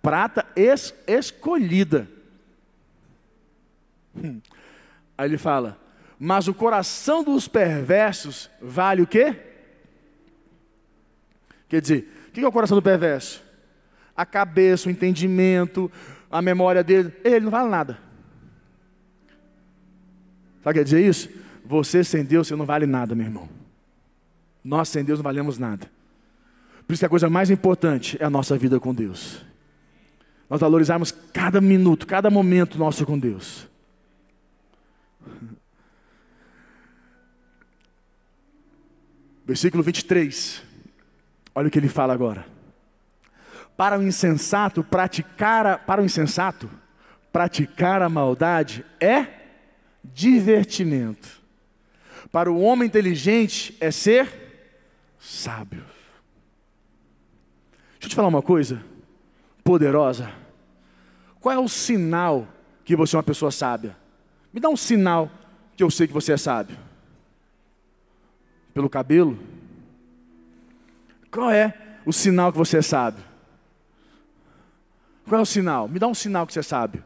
Prata 0.00 0.46
es, 0.56 0.94
escolhida. 1.06 2.08
Hum. 4.16 4.40
Aí 5.18 5.28
ele 5.28 5.36
fala: 5.36 5.76
mas 6.18 6.48
o 6.48 6.54
coração 6.54 7.22
dos 7.22 7.46
perversos 7.46 8.50
vale 8.60 9.02
o 9.02 9.06
quê? 9.06 9.36
Quer 11.68 11.80
dizer, 11.80 12.08
o 12.28 12.32
que 12.32 12.40
é 12.40 12.48
o 12.48 12.52
coração 12.52 12.76
do 12.76 12.82
perverso? 12.82 13.42
A 14.16 14.26
cabeça, 14.26 14.88
o 14.88 14.90
entendimento, 14.90 15.90
a 16.30 16.42
memória 16.42 16.82
dele, 16.82 17.12
ele 17.22 17.40
não 17.40 17.50
vale 17.50 17.68
nada. 17.68 17.98
Sabe 20.64 20.70
o 20.70 20.72
que 20.72 20.78
quer 20.80 20.84
dizer 20.84 21.06
isso? 21.06 21.28
Você 21.64 22.02
sem 22.02 22.24
Deus, 22.24 22.48
você 22.48 22.56
não 22.56 22.66
vale 22.66 22.86
nada, 22.86 23.14
meu 23.14 23.26
irmão. 23.26 23.48
Nós 24.64 24.88
sem 24.88 25.04
Deus 25.04 25.18
não 25.18 25.24
valemos 25.24 25.58
nada. 25.58 25.88
Por 26.86 26.94
isso 26.94 27.00
que 27.00 27.06
a 27.06 27.10
coisa 27.10 27.30
mais 27.30 27.50
importante 27.50 28.16
é 28.18 28.24
a 28.24 28.30
nossa 28.30 28.56
vida 28.56 28.80
com 28.80 28.94
Deus. 28.94 29.44
Nós 30.48 30.60
valorizarmos 30.60 31.12
cada 31.32 31.60
minuto, 31.60 32.06
cada 32.06 32.30
momento 32.30 32.78
nosso 32.78 33.04
com 33.06 33.18
Deus. 33.18 33.68
Versículo 39.48 39.82
23. 39.82 40.62
Olha 41.54 41.68
o 41.68 41.70
que 41.70 41.78
ele 41.78 41.88
fala 41.88 42.12
agora. 42.12 42.44
Para 43.78 43.98
o 43.98 44.02
insensato 44.02 44.84
praticar 44.84 45.66
a, 45.66 45.78
para 45.78 46.02
o 46.02 46.04
insensato 46.04 46.70
praticar 47.32 48.02
a 48.02 48.10
maldade 48.10 48.84
é 49.00 49.26
divertimento. 50.04 51.40
Para 52.30 52.52
o 52.52 52.60
homem 52.60 52.86
inteligente 52.86 53.74
é 53.80 53.90
ser 53.90 54.28
sábio. 55.18 55.84
Deixa 57.92 58.04
eu 58.04 58.08
te 58.10 58.16
falar 58.16 58.28
uma 58.28 58.42
coisa 58.42 58.84
poderosa. 59.64 60.30
Qual 61.40 61.54
é 61.54 61.58
o 61.58 61.68
sinal 61.68 62.46
que 62.84 62.94
você 62.94 63.16
é 63.16 63.18
uma 63.18 63.22
pessoa 63.22 63.50
sábia? 63.50 63.96
Me 64.52 64.60
dá 64.60 64.68
um 64.68 64.76
sinal 64.76 65.30
que 65.74 65.82
eu 65.82 65.90
sei 65.90 66.06
que 66.06 66.12
você 66.12 66.34
é 66.34 66.36
sábio. 66.36 66.87
Pelo 68.78 68.88
cabelo? 68.88 69.36
Qual 71.32 71.50
é 71.50 71.74
o 72.06 72.12
sinal 72.12 72.52
que 72.52 72.58
você 72.58 72.80
sábio? 72.80 73.24
Qual 75.26 75.40
é 75.40 75.42
o 75.42 75.44
sinal? 75.44 75.88
Me 75.88 75.98
dá 75.98 76.06
um 76.06 76.14
sinal 76.14 76.46
que 76.46 76.52
você 76.52 76.62
sábio. 76.62 77.02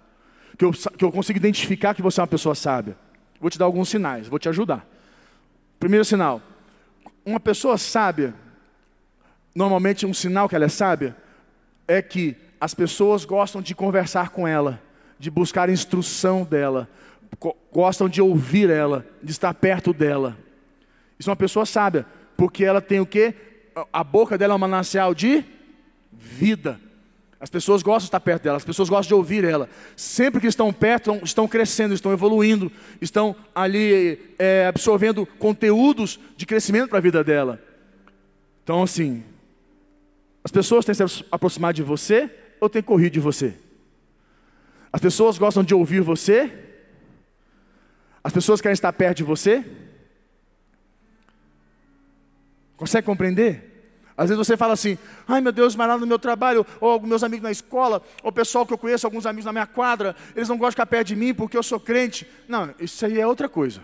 Que 0.59 0.67
eu, 0.67 0.71
que 0.71 1.03
eu 1.03 1.11
consiga 1.11 1.39
identificar 1.39 1.95
que 1.95 2.03
você 2.03 2.21
é 2.21 2.25
uma 2.25 2.27
pessoa 2.27 2.55
sábia. 2.55 2.95
Vou 3.41 3.49
te 3.49 3.59
dar 3.59 3.65
alguns 3.65 3.89
sinais, 3.89 4.29
vou 4.29 4.39
te 4.39 4.51
ajudar. 4.51 4.87
Primeiro 5.81 6.05
sinal: 6.05 6.43
uma 7.25 7.41
pessoa 7.41 7.79
sábia, 7.79 8.35
normalmente 9.55 10.05
um 10.05 10.13
sinal 10.13 10.51
que 10.51 10.55
ela 10.55 10.67
é 10.67 10.69
sábia, 10.69 11.17
é 11.89 12.03
que 12.03 12.37
as 12.61 12.75
pessoas 12.75 13.25
gostam 13.25 13.63
de 13.63 13.75
conversar 13.75 14.29
com 14.29 14.47
ela, 14.47 14.79
de 15.19 15.31
buscar 15.31 15.71
instrução 15.71 16.45
dela, 16.45 16.87
gostam 17.73 18.11
de 18.11 18.21
ouvir 18.21 18.69
ela, 18.69 19.07
de 19.23 19.33
estar 19.33 19.55
perto 19.55 19.95
dela. 19.95 20.37
Isso 21.23 21.31
é 21.31 21.31
uma 21.31 21.37
pessoa 21.37 21.65
sábia, 21.65 22.05
porque 22.37 22.65
ela 22.65 22.81
tem 22.81 22.99
o 22.99 23.07
quê? 23.07 23.33
A 23.93 24.03
boca 24.03 24.37
dela 24.37 24.55
é 24.55 24.57
um 24.57 24.59
manancial 24.59 25.15
de 25.15 25.45
vida. 26.11 26.81
As 27.39 27.49
pessoas 27.49 27.81
gostam 27.81 28.01
de 28.01 28.07
estar 28.07 28.19
perto 28.19 28.43
dela, 28.43 28.57
as 28.57 28.65
pessoas 28.65 28.89
gostam 28.89 29.07
de 29.07 29.15
ouvir 29.15 29.45
ela. 29.45 29.69
Sempre 29.95 30.41
que 30.41 30.49
estão 30.49 30.73
perto, 30.73 31.21
estão 31.23 31.47
crescendo, 31.47 31.95
estão 31.95 32.13
evoluindo, 32.13 32.73
estão 33.01 33.37
ali 33.55 34.35
é, 34.37 34.67
absorvendo 34.67 35.25
conteúdos 35.25 36.19
de 36.37 36.45
crescimento 36.45 36.89
para 36.89 36.99
a 36.99 37.03
vida 37.03 37.23
dela. 37.23 37.63
Então, 38.65 38.83
assim, 38.83 39.23
as 40.43 40.51
pessoas 40.51 40.85
têm 40.85 40.93
se 40.93 41.25
aproximado 41.31 41.77
de 41.77 41.85
você 41.85 42.29
ou 42.61 42.69
têm 42.69 42.83
corrido 42.83 43.13
de 43.13 43.21
você? 43.21 43.55
As 44.93 45.01
pessoas 45.01 45.39
gostam 45.39 45.63
de 45.63 45.73
ouvir 45.73 46.01
você? 46.01 46.53
As 48.25 48.33
pessoas 48.33 48.61
querem 48.61 48.75
estar 48.75 48.93
perto 48.93 49.19
de 49.19 49.23
você? 49.23 49.65
Consegue 52.83 53.07
compreender? 53.07 53.87
Às 54.17 54.29
vezes 54.29 54.45
você 54.45 54.57
fala 54.57 54.73
assim, 54.73 54.99
ai 55.29 55.41
meu 55.41 55.53
Deus, 55.53 55.77
mas 55.77 55.87
lá 55.87 55.97
no 55.97 56.05
meu 56.05 56.19
trabalho, 56.19 56.67
ou 56.81 57.01
meus 57.01 57.23
amigos 57.23 57.45
na 57.45 57.53
escola, 57.53 58.03
ou 58.25 58.33
pessoal 58.33 58.67
que 58.67 58.73
eu 58.73 58.77
conheço, 58.77 59.07
alguns 59.07 59.25
amigos 59.25 59.45
na 59.45 59.53
minha 59.53 59.69
quadra, 59.69 60.17
eles 60.35 60.49
não 60.49 60.57
gostam 60.57 60.71
de 60.71 60.75
ficar 60.75 60.87
perto 60.87 61.07
de 61.07 61.15
mim 61.15 61.33
porque 61.33 61.57
eu 61.57 61.63
sou 61.63 61.79
crente. 61.79 62.27
Não, 62.49 62.75
isso 62.81 63.07
aí 63.07 63.21
é 63.21 63.25
outra 63.25 63.49
coisa. 63.49 63.81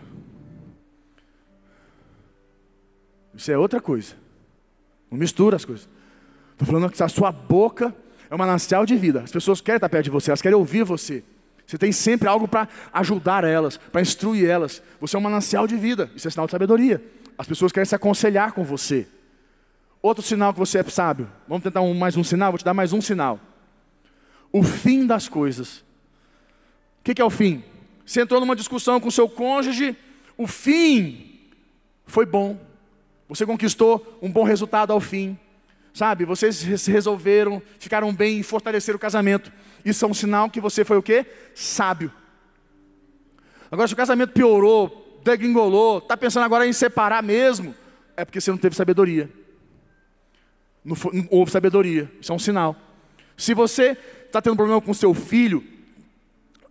Isso 3.37 3.52
é 3.52 3.56
outra 3.56 3.80
coisa. 3.80 4.16
Não 5.08 5.16
mistura 5.16 5.54
as 5.54 5.64
coisas. 5.64 5.88
Estou 6.54 6.66
falando 6.66 6.90
que 6.90 7.00
a 7.00 7.08
sua 7.08 7.30
boca 7.30 7.94
é 8.28 8.34
um 8.34 8.38
manancial 8.38 8.84
de 8.84 8.96
vida. 8.96 9.20
As 9.20 9.30
pessoas 9.30 9.61
querem 9.61 9.76
estar 9.76 9.88
perto 9.88 10.06
de 10.06 10.11
você, 10.11 10.32
elas 10.32 10.42
querem 10.42 10.58
ouvir 10.58 10.82
você. 10.82 11.22
Você 11.64 11.78
tem 11.78 11.92
sempre 11.92 12.26
algo 12.26 12.48
para 12.48 12.66
ajudar 12.92 13.44
elas, 13.44 13.76
para 13.76 14.00
instruir 14.00 14.50
elas. 14.50 14.82
Você 15.00 15.14
é 15.14 15.20
um 15.20 15.22
manancial 15.22 15.68
de 15.68 15.76
vida. 15.76 16.11
Isso 16.16 16.26
é 16.26 16.30
sinal 16.32 16.46
de 16.46 16.50
sabedoria. 16.50 17.00
As 17.38 17.46
pessoas 17.46 17.70
querem 17.70 17.87
se 17.87 17.94
aconselhar 17.94 18.53
com 18.53 18.64
você. 18.64 19.07
Outro 20.03 20.24
sinal 20.24 20.53
que 20.53 20.59
você 20.59 20.79
é 20.79 20.83
sábio. 20.83 21.31
Vamos 21.46 21.62
tentar 21.62 21.81
um, 21.81 21.94
mais 21.94 22.16
um 22.16 22.24
sinal? 22.24 22.51
Vou 22.51 22.59
te 22.59 22.64
dar 22.64 22.74
mais 22.74 22.92
um 22.92 23.01
sinal. 23.01 23.38
O 24.53 24.64
fim 24.64 25.07
das 25.07 25.29
coisas. 25.29 25.79
O 27.01 27.05
que, 27.05 27.14
que 27.14 27.22
é 27.22 27.24
o 27.24 27.31
fim? 27.31 27.62
Você 28.05 28.22
entrou 28.22 28.40
numa 28.40 28.57
discussão 28.57 28.98
com 29.01 29.11
seu 29.11 29.29
cônjuge, 29.29 29.96
o 30.37 30.46
fim 30.46 31.40
foi 32.07 32.27
bom. 32.27 32.59
Você 33.29 33.46
conquistou 33.46 34.18
um 34.20 34.31
bom 34.31 34.42
resultado 34.42 34.92
ao 34.92 35.01
fim. 35.01 35.38
Sabe, 35.92 36.24
vocês 36.24 36.57
se 36.57 36.90
resolveram, 36.90 37.62
ficaram 37.79 38.14
bem 38.14 38.38
e 38.38 38.42
fortaleceram 38.42 38.96
o 38.96 39.01
casamento. 39.01 39.53
Isso 39.85 40.05
é 40.05 40.09
um 40.09 40.14
sinal 40.14 40.48
que 40.48 40.61
você 40.61 40.85
foi 40.85 40.96
o 40.96 41.03
quê? 41.03 41.27
Sábio. 41.55 42.12
Agora, 43.70 43.87
se 43.87 43.94
o 43.94 43.96
casamento 43.96 44.33
piorou, 44.33 45.08
degringolou, 45.31 45.99
está 45.99 46.17
pensando 46.17 46.45
agora 46.45 46.67
em 46.67 46.73
separar 46.73 47.23
mesmo, 47.23 47.75
é 48.17 48.25
porque 48.25 48.41
você 48.41 48.51
não 48.51 48.59
teve 48.59 48.75
sabedoria. 48.75 49.31
Não, 50.85 50.97
foi, 50.97 51.12
não 51.14 51.27
houve 51.31 51.51
sabedoria. 51.51 52.11
Isso 52.21 52.33
é 52.33 52.35
um 52.35 52.38
sinal. 52.38 52.77
Se 53.37 53.55
você 53.55 53.97
está 54.27 54.41
tendo 54.41 54.57
problema 54.57 54.81
com 54.81 54.93
seu 54.95 55.12
filho, 55.12 55.64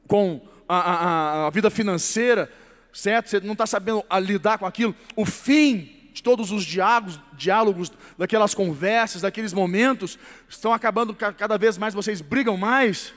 com 0.08 0.41
a, 0.67 0.78
a, 0.78 1.48
a 1.48 1.50
vida 1.50 1.70
financeira, 1.70 2.52
certo? 2.91 3.30
Você 3.30 3.39
não 3.39 3.54
está 3.54 3.65
sabendo 3.65 4.04
lidar 4.22 4.58
com 4.58 4.65
aquilo, 4.65 4.96
o 5.15 5.26
fim 5.26 5.93
de 6.13 6.24
todos 6.24 6.52
os 6.52 6.65
diálogos, 6.65 7.20
diálogos, 7.34 7.91
daquelas 8.17 8.56
conversas, 8.56 9.22
daqueles 9.22 9.54
momentos, 9.54 10.17
estão 10.50 10.74
acabando 10.74 11.13
cada 11.13 11.58
vez 11.58 11.78
mais, 11.78 11.93
vocês 11.93 12.22
brigam 12.22 12.58
mais, 12.58 13.13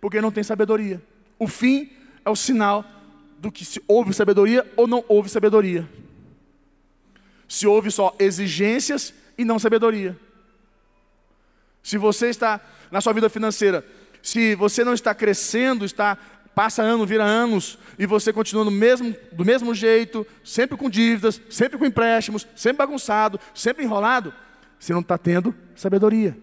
porque 0.00 0.22
não 0.22 0.32
tem 0.32 0.42
sabedoria. 0.42 1.02
O 1.38 1.46
fim 1.46 1.90
é 2.24 2.30
o 2.30 2.36
sinal 2.36 2.84
do 3.40 3.50
que 3.50 3.64
se 3.64 3.82
houve 3.88 4.12
sabedoria 4.12 4.70
ou 4.76 4.86
não 4.86 5.02
houve 5.08 5.30
sabedoria. 5.30 5.88
Se 7.48 7.66
houve 7.66 7.90
só 7.90 8.14
exigências 8.18 9.14
e 9.36 9.44
não 9.44 9.58
sabedoria. 9.58 10.16
Se 11.82 11.96
você 11.96 12.28
está 12.28 12.60
na 12.90 13.00
sua 13.00 13.14
vida 13.14 13.30
financeira, 13.30 13.84
se 14.22 14.54
você 14.54 14.84
não 14.84 14.92
está 14.92 15.14
crescendo, 15.14 15.86
está 15.86 16.18
passa 16.54 16.82
ano, 16.82 17.06
vira 17.06 17.24
anos, 17.24 17.78
e 17.98 18.04
você 18.04 18.32
continua 18.32 18.64
no 18.64 18.70
mesmo, 18.70 19.16
do 19.32 19.44
mesmo 19.44 19.74
jeito, 19.74 20.26
sempre 20.44 20.76
com 20.76 20.90
dívidas, 20.90 21.40
sempre 21.48 21.78
com 21.78 21.86
empréstimos, 21.86 22.46
sempre 22.54 22.78
bagunçado, 22.78 23.40
sempre 23.54 23.84
enrolado, 23.84 24.34
você 24.78 24.92
não 24.92 25.00
está 25.00 25.16
tendo 25.16 25.54
sabedoria. 25.74 26.36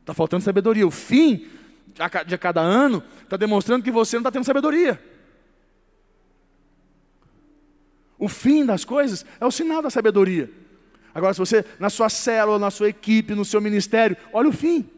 Está 0.00 0.12
faltando 0.12 0.44
sabedoria. 0.44 0.86
O 0.86 0.90
fim 0.90 1.48
de 2.26 2.38
cada 2.38 2.60
ano 2.60 3.02
está 3.22 3.36
demonstrando 3.36 3.82
que 3.82 3.90
você 3.90 4.16
não 4.16 4.22
está 4.22 4.30
tendo 4.30 4.44
sabedoria. 4.44 5.02
O 8.18 8.28
fim 8.28 8.66
das 8.66 8.84
coisas 8.84 9.24
é 9.40 9.46
o 9.46 9.50
sinal 9.50 9.80
da 9.80 9.88
sabedoria. 9.88 10.50
Agora, 11.14 11.32
se 11.32 11.40
você, 11.40 11.64
na 11.78 11.90
sua 11.90 12.08
célula, 12.08 12.58
na 12.58 12.70
sua 12.70 12.88
equipe, 12.88 13.34
no 13.34 13.44
seu 13.44 13.60
ministério, 13.60 14.16
olha 14.32 14.48
o 14.48 14.52
fim. 14.52 14.88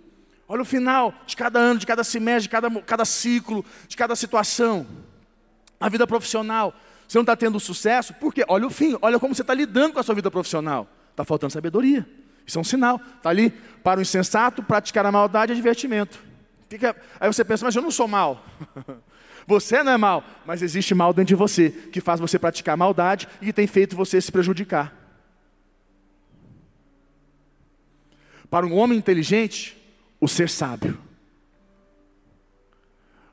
Olha 0.49 0.63
o 0.63 0.65
final 0.65 1.15
de 1.25 1.37
cada 1.37 1.59
ano, 1.59 1.79
de 1.79 1.87
cada 1.87 2.05
semestre, 2.05 2.43
de 2.43 2.49
cada, 2.49 2.71
cada 2.83 3.05
ciclo, 3.05 3.65
de 3.89 3.97
cada 3.97 4.15
situação. 4.15 4.87
A 5.81 5.89
vida 5.89 6.07
profissional. 6.07 6.75
Você 7.09 7.17
não 7.17 7.23
está 7.23 7.37
tendo 7.37 7.59
sucesso? 7.61 8.13
Por 8.15 8.35
quê? 8.35 8.45
Olha 8.49 8.67
o 8.67 8.71
fim, 8.71 8.97
olha 9.01 9.19
como 9.19 9.35
você 9.35 9.43
está 9.43 9.55
lidando 9.55 9.95
com 9.95 10.01
a 10.01 10.03
sua 10.03 10.15
vida 10.15 10.31
profissional. 10.31 10.89
Está 11.11 11.25
faltando 11.25 11.53
sabedoria. 11.53 12.07
Isso 12.47 12.59
é 12.59 12.61
um 12.61 12.65
sinal. 12.65 13.01
Está 13.17 13.31
ali 13.31 13.51
para 13.83 13.99
o 13.99 14.03
insensato, 14.03 14.63
praticar 14.63 15.07
a 15.07 15.13
maldade 15.13 15.53
e 15.53 15.57
divertimento. 15.57 16.23
Aí 17.21 17.33
você 17.33 17.45
pensa, 17.45 17.65
mas 17.65 17.75
eu 17.75 17.83
não 17.83 17.91
sou 17.91 18.09
mal. 18.09 18.45
Você 19.45 19.83
não 19.83 19.91
é 19.91 19.97
mal, 19.97 20.25
mas 20.47 20.63
existe 20.63 20.95
mal 20.95 21.13
dentro 21.13 21.31
de 21.31 21.35
você 21.35 21.69
que 21.69 22.01
faz 22.01 22.21
você 22.21 22.39
praticar 22.39 22.77
maldade 22.77 23.27
e 23.41 23.47
que 23.47 23.53
tem 23.53 23.67
feito 23.67 23.97
você 23.97 24.21
se 24.21 24.31
prejudicar. 24.31 24.95
Para 28.49 28.65
um 28.65 28.73
homem 28.77 28.97
inteligente, 28.97 29.77
o 30.21 30.29
ser 30.29 30.49
sábio. 30.49 30.97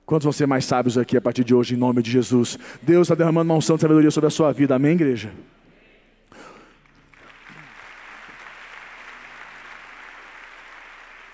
Quantos 0.03 0.23
vão 0.23 0.33
ser 0.33 0.47
mais 0.47 0.65
sábios 0.65 0.97
aqui 0.97 1.15
a 1.15 1.21
partir 1.21 1.43
de 1.43 1.53
hoje, 1.53 1.75
em 1.75 1.77
nome 1.77 2.01
de 2.01 2.09
Jesus? 2.09 2.57
Deus 2.81 3.05
está 3.05 3.13
derramando 3.13 3.51
uma 3.51 3.57
unção 3.57 3.75
de 3.75 3.83
sabedoria 3.83 4.09
sobre 4.09 4.25
a 4.25 4.31
sua 4.31 4.51
vida, 4.51 4.73
amém, 4.73 4.93
igreja? 4.93 5.31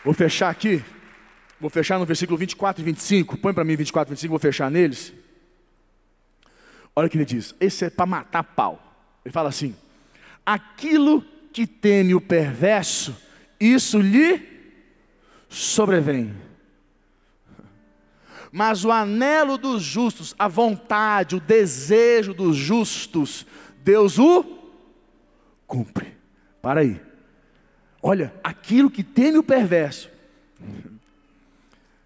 Vou 0.04 0.14
fechar 0.14 0.50
aqui, 0.50 0.84
vou 1.60 1.70
fechar 1.70 2.00
no 2.00 2.06
versículo 2.06 2.38
24 2.38 2.82
e 2.82 2.86
25. 2.86 3.38
Põe 3.38 3.54
para 3.54 3.64
mim 3.64 3.76
24 3.76 4.12
e 4.12 4.16
25, 4.16 4.30
vou 4.30 4.40
fechar 4.40 4.70
neles. 4.70 5.14
Olha 6.96 7.08
o 7.08 7.10
que 7.10 7.18
ele 7.18 7.26
diz: 7.26 7.54
esse 7.60 7.86
é 7.86 7.90
para 7.90 8.06
matar 8.06 8.44
pau. 8.44 8.82
Ele 9.24 9.32
fala 9.32 9.50
assim: 9.50 9.76
aquilo 10.46 11.24
que 11.52 11.66
teme 11.66 12.14
o 12.16 12.22
perverso, 12.22 13.16
isso 13.60 14.00
lhe 14.00 14.42
sobrevém. 15.50 16.34
Mas 18.52 18.86
o 18.86 18.92
anelo 18.92 19.58
dos 19.58 19.84
justos, 19.84 20.34
a 20.40 20.48
vontade, 20.48 21.36
o 21.36 21.42
desejo 21.42 22.34
dos 22.34 22.56
justos, 22.56 23.46
Deus 23.84 24.18
o 24.18 24.46
cumpre. 25.68 26.16
Para 26.62 26.82
aí. 26.82 27.02
Olha, 28.02 28.34
aquilo 28.44 28.90
que 28.90 29.04
teme 29.04 29.38
o 29.38 29.44
perverso. 29.44 30.10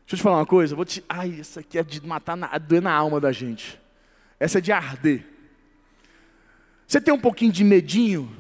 Deixa 0.10 0.16
eu 0.16 0.18
te 0.22 0.24
falar 0.24 0.38
uma 0.38 0.46
coisa, 0.48 0.76
vou 0.76 0.84
te. 0.84 1.04
Ai, 1.08 1.28
isso 1.28 1.60
aqui 1.60 1.78
é 1.78 1.84
de 1.84 2.04
matar 2.04 2.36
na, 2.36 2.58
doer 2.58 2.82
na 2.82 2.92
alma 2.92 3.22
da 3.22 3.32
gente. 3.32 3.80
Essa 4.40 4.58
é 4.58 4.62
de 4.62 4.72
arder. 4.72 5.24
Você 6.88 7.00
tem 7.00 7.14
um 7.14 7.20
pouquinho 7.20 7.52
de 7.52 7.64
medinho 7.64 8.36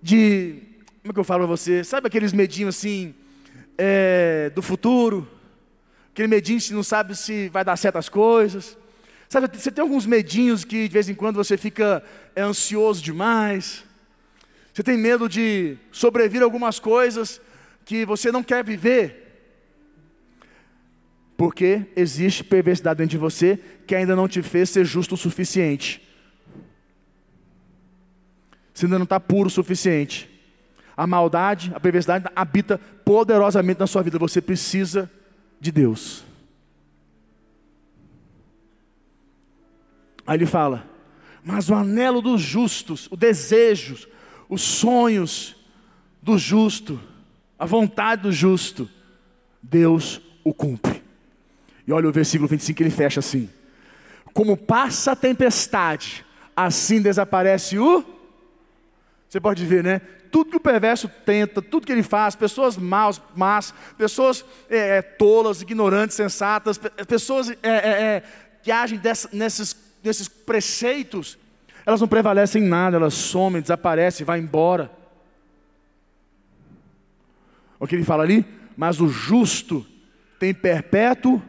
de 0.00 0.62
como 1.02 1.10
é 1.10 1.12
que 1.12 1.20
eu 1.20 1.24
falo 1.24 1.40
para 1.40 1.54
você? 1.54 1.84
Sabe 1.84 2.06
aqueles 2.06 2.32
medinhos 2.32 2.74
assim, 2.74 3.14
é, 3.76 4.50
do 4.54 4.62
futuro? 4.62 5.28
Aquele 6.12 6.28
medinho 6.28 6.58
que 6.58 6.72
não 6.72 6.82
sabe 6.82 7.14
se 7.14 7.50
vai 7.50 7.62
dar 7.62 7.76
certas 7.76 8.08
coisas. 8.08 8.78
Sabe, 9.28 9.46
você 9.58 9.70
tem 9.70 9.82
alguns 9.82 10.06
medinhos 10.06 10.64
que 10.64 10.88
de 10.88 10.92
vez 10.94 11.06
em 11.06 11.14
quando 11.14 11.36
você 11.36 11.58
fica 11.58 12.02
é, 12.34 12.40
ansioso 12.40 13.02
demais. 13.02 13.84
Você 14.72 14.82
tem 14.82 14.96
medo 14.96 15.28
de 15.28 15.76
sobrevir 15.92 16.42
algumas 16.42 16.78
coisas, 16.78 17.42
que 17.90 18.06
você 18.06 18.30
não 18.30 18.40
quer 18.40 18.62
viver, 18.62 19.66
porque 21.36 21.86
existe 21.96 22.44
perversidade 22.44 22.98
dentro 22.98 23.10
de 23.10 23.18
você 23.18 23.58
que 23.84 23.96
ainda 23.96 24.14
não 24.14 24.28
te 24.28 24.42
fez 24.42 24.70
ser 24.70 24.84
justo 24.84 25.16
o 25.16 25.18
suficiente. 25.18 26.00
Você 28.72 28.86
ainda 28.86 28.96
não 28.96 29.02
está 29.02 29.18
puro 29.18 29.48
o 29.48 29.50
suficiente. 29.50 30.30
A 30.96 31.04
maldade, 31.04 31.72
a 31.74 31.80
perversidade 31.80 32.26
habita 32.36 32.78
poderosamente 32.78 33.80
na 33.80 33.88
sua 33.88 34.04
vida. 34.04 34.20
Você 34.20 34.40
precisa 34.40 35.10
de 35.58 35.72
Deus. 35.72 36.24
Aí 40.24 40.36
ele 40.36 40.46
fala: 40.46 40.88
Mas 41.42 41.68
o 41.68 41.74
anelo 41.74 42.22
dos 42.22 42.40
justos, 42.40 43.08
o 43.10 43.16
desejo, 43.16 44.06
os 44.48 44.62
sonhos 44.62 45.56
do 46.22 46.38
justo, 46.38 47.09
a 47.60 47.66
vontade 47.66 48.22
do 48.22 48.32
justo, 48.32 48.88
Deus 49.62 50.18
o 50.42 50.54
cumpre. 50.54 51.02
E 51.86 51.92
olha 51.92 52.08
o 52.08 52.12
versículo 52.12 52.48
25 52.48 52.82
ele 52.82 52.88
fecha 52.88 53.20
assim: 53.20 53.50
Como 54.32 54.56
passa 54.56 55.12
a 55.12 55.16
tempestade, 55.16 56.24
assim 56.56 57.02
desaparece 57.02 57.78
o. 57.78 58.02
Você 59.28 59.38
pode 59.38 59.66
ver, 59.66 59.84
né? 59.84 60.00
Tudo 60.32 60.50
que 60.52 60.56
o 60.56 60.60
perverso 60.60 61.06
tenta, 61.26 61.60
tudo 61.60 61.86
que 61.86 61.92
ele 61.92 62.02
faz, 62.02 62.34
pessoas 62.34 62.78
maus, 62.78 63.20
más, 63.36 63.74
pessoas 63.98 64.42
é, 64.70 64.96
é, 64.96 65.02
tolas, 65.02 65.60
ignorantes, 65.60 66.16
sensatas, 66.16 66.78
pessoas 67.06 67.50
é, 67.50 67.56
é, 67.62 67.70
é, 67.72 68.22
que 68.62 68.72
agem 68.72 68.98
dessa, 68.98 69.28
nesses, 69.32 69.76
nesses 70.02 70.28
preceitos, 70.28 71.36
elas 71.84 72.00
não 72.00 72.08
prevalecem 72.08 72.62
em 72.62 72.68
nada, 72.68 72.96
elas 72.96 73.12
somem, 73.12 73.60
desaparecem, 73.60 74.24
vai 74.24 74.38
embora. 74.38 74.99
O 77.80 77.86
que 77.86 77.96
ele 77.96 78.04
fala 78.04 78.22
ali? 78.22 78.44
Mas 78.76 79.00
o 79.00 79.08
justo 79.08 79.84
tem 80.38 80.52
perpétuo 80.54 81.42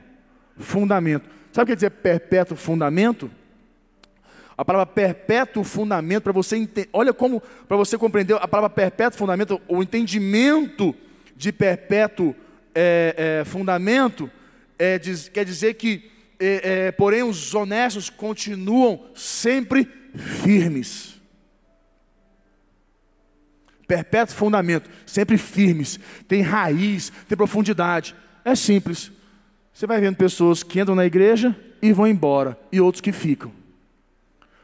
fundamento. 0.58 1.30
Sabe 1.52 1.64
o 1.64 1.66
que 1.66 1.72
quer 1.72 1.76
dizer 1.76 1.90
perpétuo 1.90 2.56
fundamento? 2.56 3.30
A 4.58 4.64
palavra 4.64 4.86
perpétuo 4.86 5.64
fundamento, 5.64 6.24
para 6.24 6.32
você 6.32 6.56
entender, 6.56 6.90
olha 6.94 7.14
como, 7.14 7.42
para 7.68 7.78
você 7.78 7.98
compreender 7.98 8.36
a 8.36 8.48
palavra 8.48 8.70
perpétuo 8.70 9.18
fundamento, 9.18 9.62
o 9.68 9.82
entendimento 9.82 10.96
de 11.36 11.52
perpétuo 11.52 12.36
é, 12.74 13.42
é, 13.42 13.46
fundamento, 13.46 14.30
é, 14.78 14.98
diz, 14.98 15.28
quer 15.30 15.44
dizer 15.44 15.74
que, 15.76 16.10
é, 16.40 16.88
é, 16.88 16.92
porém, 16.92 17.24
os 17.24 17.54
honestos 17.54 18.10
continuam 18.10 19.08
sempre 19.16 19.88
firmes. 20.16 21.21
Perpétuo 23.92 24.38
fundamento, 24.38 24.90
sempre 25.06 25.38
firmes, 25.38 26.00
tem 26.26 26.42
raiz, 26.42 27.12
tem 27.28 27.36
profundidade. 27.36 28.16
É 28.46 28.56
simples. 28.56 29.12
Você 29.74 29.86
vai 29.86 30.00
vendo 30.00 30.16
pessoas 30.16 30.64
que 30.64 30.80
entram 30.80 30.96
na 30.96 31.06
igreja 31.06 31.54
e 31.82 31.92
vão 31.92 32.08
embora, 32.08 32.58
e 32.72 32.80
outros 32.80 33.02
que 33.02 33.12
ficam. 33.12 33.52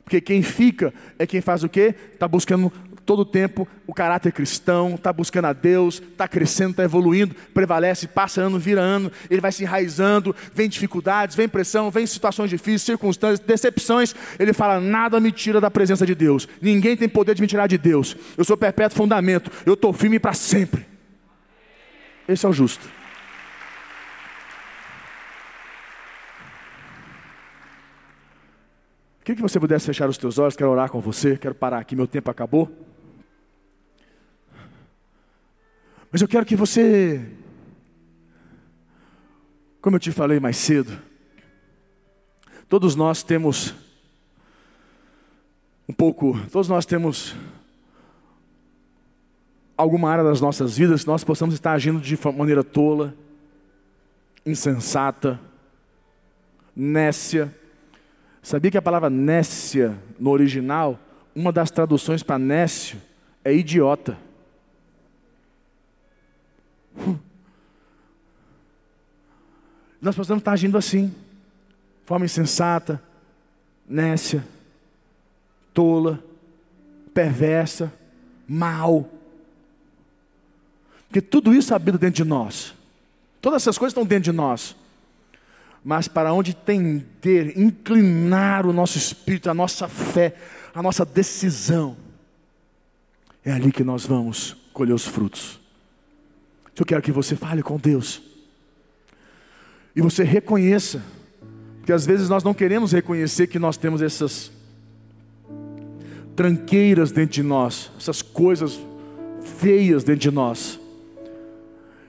Porque 0.01 0.21
quem 0.21 0.41
fica 0.41 0.93
é 1.19 1.27
quem 1.27 1.41
faz 1.41 1.61
o 1.61 1.67
quê? 1.67 1.93
Está 2.13 2.25
buscando 2.25 2.71
todo 3.07 3.21
o 3.21 3.25
tempo 3.25 3.65
o 3.87 3.93
caráter 3.93 4.33
cristão, 4.33 4.95
está 4.95 5.13
buscando 5.13 5.45
a 5.45 5.53
Deus, 5.53 6.01
está 6.11 6.27
crescendo, 6.27 6.71
está 6.71 6.83
evoluindo, 6.83 7.33
prevalece, 7.53 8.05
passa 8.05 8.41
ano, 8.41 8.59
vira 8.59 8.81
ano, 8.81 9.09
ele 9.29 9.39
vai 9.39 9.51
se 9.51 9.63
enraizando, 9.63 10.35
vem 10.53 10.67
dificuldades, 10.67 11.33
vem 11.33 11.47
pressão, 11.47 11.89
vem 11.89 12.05
situações 12.05 12.49
difíceis, 12.49 12.81
circunstâncias, 12.81 13.39
decepções. 13.39 14.13
Ele 14.37 14.51
fala: 14.51 14.81
nada 14.81 15.19
me 15.21 15.31
tira 15.31 15.61
da 15.61 15.71
presença 15.71 16.05
de 16.05 16.13
Deus, 16.13 16.47
ninguém 16.61 16.97
tem 16.97 17.07
poder 17.07 17.33
de 17.33 17.41
me 17.41 17.47
tirar 17.47 17.67
de 17.67 17.77
Deus. 17.77 18.15
Eu 18.37 18.43
sou 18.43 18.57
perpétuo 18.57 18.97
fundamento, 18.97 19.49
eu 19.65 19.73
estou 19.73 19.93
firme 19.93 20.19
para 20.19 20.33
sempre. 20.33 20.85
Esse 22.27 22.45
é 22.45 22.49
o 22.49 22.53
justo. 22.53 22.85
Queria 29.23 29.35
que 29.35 29.41
você 29.41 29.59
pudesse 29.59 29.85
fechar 29.85 30.09
os 30.09 30.17
teus 30.17 30.37
olhos, 30.39 30.55
quero 30.55 30.69
orar 30.69 30.89
com 30.89 30.99
você, 30.99 31.37
quero 31.37 31.55
parar 31.55 31.79
aqui, 31.79 31.95
meu 31.95 32.07
tempo 32.07 32.29
acabou. 32.29 32.96
Mas 36.11 36.21
eu 36.21 36.27
quero 36.27 36.45
que 36.45 36.55
você, 36.55 37.25
como 39.81 39.95
eu 39.95 39.99
te 39.99 40.11
falei 40.11 40.39
mais 40.39 40.57
cedo, 40.57 40.97
todos 42.69 42.95
nós 42.95 43.23
temos 43.23 43.73
um 45.87 45.93
pouco, 45.93 46.39
todos 46.51 46.67
nós 46.67 46.85
temos 46.85 47.35
alguma 49.75 50.09
área 50.09 50.23
das 50.23 50.41
nossas 50.41 50.77
vidas 50.77 51.03
que 51.03 51.07
nós 51.07 51.23
possamos 51.23 51.53
estar 51.53 51.73
agindo 51.73 51.99
de 51.99 52.17
maneira 52.35 52.63
tola, 52.63 53.13
insensata, 54.45 55.39
nécia, 56.75 57.53
Sabia 58.47 58.71
que 58.71 58.77
a 58.77 58.81
palavra 58.81 59.09
nécia, 59.09 59.93
no 60.17 60.29
original, 60.29 60.97
uma 61.35 61.51
das 61.51 61.69
traduções 61.69 62.23
para 62.23 62.39
nécio 62.39 62.97
é 63.43 63.53
idiota. 63.53 64.17
Nós 70.01 70.15
precisamos 70.15 70.41
estar 70.41 70.51
agindo 70.51 70.77
assim, 70.77 71.13
forma 72.05 72.25
insensata, 72.25 73.01
nécia, 73.87 74.45
tola, 75.73 76.23
perversa, 77.13 77.91
mal. 78.47 79.09
Porque 81.07 81.21
tudo 81.21 81.53
isso 81.53 81.73
habita 81.73 81.97
dentro 81.97 82.23
de 82.23 82.29
nós. 82.29 82.75
Todas 83.41 83.63
essas 83.63 83.77
coisas 83.77 83.91
estão 83.91 84.05
dentro 84.05 84.31
de 84.31 84.37
nós 84.37 84.75
mas 85.87 86.05
para 86.05 86.33
onde 86.33 86.53
tender, 86.53 87.57
inclinar 87.57 88.65
o 88.65 88.73
nosso 88.73 88.97
espírito, 88.97 89.49
a 89.49 89.53
nossa 89.53 89.87
fé, 89.87 90.35
a 90.75 90.83
nossa 90.83 91.05
decisão. 91.05 91.95
É 93.41 93.53
ali 93.53 93.71
que 93.71 93.85
nós 93.85 94.05
vamos 94.05 94.57
colher 94.73 94.93
os 94.93 95.07
frutos. 95.07 95.61
Eu 96.79 96.85
quero 96.85 97.01
que 97.01 97.11
você 97.11 97.35
fale 97.35 97.63
com 97.63 97.77
Deus. 97.77 98.21
E 99.95 100.01
você 100.01 100.23
reconheça, 100.23 101.01
porque 101.77 101.91
às 101.91 102.05
vezes 102.05 102.29
nós 102.29 102.43
não 102.43 102.53
queremos 102.53 102.91
reconhecer 102.91 103.47
que 103.47 103.57
nós 103.57 103.77
temos 103.77 104.01
essas 104.01 104.51
tranqueiras 106.35 107.11
dentro 107.11 107.33
de 107.33 107.43
nós, 107.43 107.91
essas 107.97 108.21
coisas 108.21 108.79
feias 109.41 110.03
dentro 110.03 110.21
de 110.21 110.31
nós. 110.31 110.79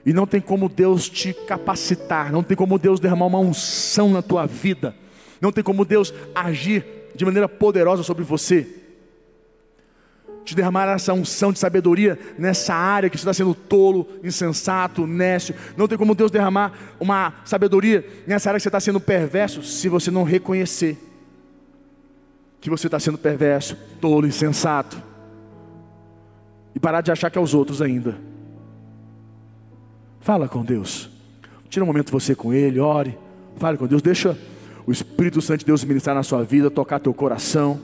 E 0.05 0.13
não 0.13 0.27
tem 0.27 0.39
como 0.39 0.69
Deus 0.69 1.09
te 1.09 1.33
capacitar, 1.33 2.31
não 2.31 2.43
tem 2.43 2.55
como 2.55 2.77
Deus 2.77 2.99
derramar 2.99 3.25
uma 3.25 3.39
unção 3.39 4.11
na 4.11 4.21
tua 4.21 4.45
vida, 4.45 4.95
não 5.41 5.51
tem 5.51 5.63
como 5.63 5.83
Deus 5.83 6.13
agir 6.35 6.85
de 7.15 7.25
maneira 7.25 7.49
poderosa 7.49 8.03
sobre 8.03 8.23
você, 8.23 8.67
te 10.49 10.55
derramar 10.55 10.87
essa 10.89 11.13
unção 11.13 11.51
de 11.51 11.59
sabedoria 11.59 12.19
nessa 12.37 12.73
área 12.73 13.09
que 13.09 13.17
você 13.17 13.21
está 13.21 13.33
sendo 13.33 13.53
tolo, 13.53 14.07
insensato, 14.23 15.07
nécio. 15.07 15.55
Não 15.77 15.87
tem 15.87 15.97
como 15.97 16.15
Deus 16.15 16.31
derramar 16.31 16.73
uma 16.99 17.33
sabedoria 17.45 18.05
nessa 18.27 18.49
área 18.49 18.59
que 18.59 18.63
você 18.63 18.69
está 18.69 18.79
sendo 18.79 18.99
perverso, 18.99 19.63
se 19.63 19.87
você 19.87 20.11
não 20.11 20.23
reconhecer 20.23 20.97
que 22.61 22.69
você 22.69 22.87
está 22.87 22.99
sendo 22.99 23.17
perverso, 23.17 23.77
tolo, 24.01 24.27
insensato, 24.27 25.01
e 26.75 26.79
parar 26.79 27.01
de 27.01 27.11
achar 27.11 27.29
que 27.29 27.37
é 27.37 27.41
os 27.41 27.53
outros 27.53 27.81
ainda. 27.81 28.17
Fala 30.19 30.47
com 30.47 30.63
Deus. 30.63 31.09
Tira 31.69 31.83
um 31.83 31.87
momento 31.87 32.11
você 32.11 32.35
com 32.35 32.53
Ele, 32.53 32.79
ore. 32.79 33.17
Fale 33.57 33.77
com 33.77 33.87
Deus. 33.87 34.01
Deixa 34.01 34.37
o 34.85 34.91
Espírito 34.91 35.41
Santo 35.41 35.59
de 35.59 35.65
Deus 35.65 35.83
ministrar 35.83 36.15
na 36.15 36.23
sua 36.23 36.43
vida, 36.43 36.69
tocar 36.69 36.99
teu 36.99 37.13
coração. 37.13 37.79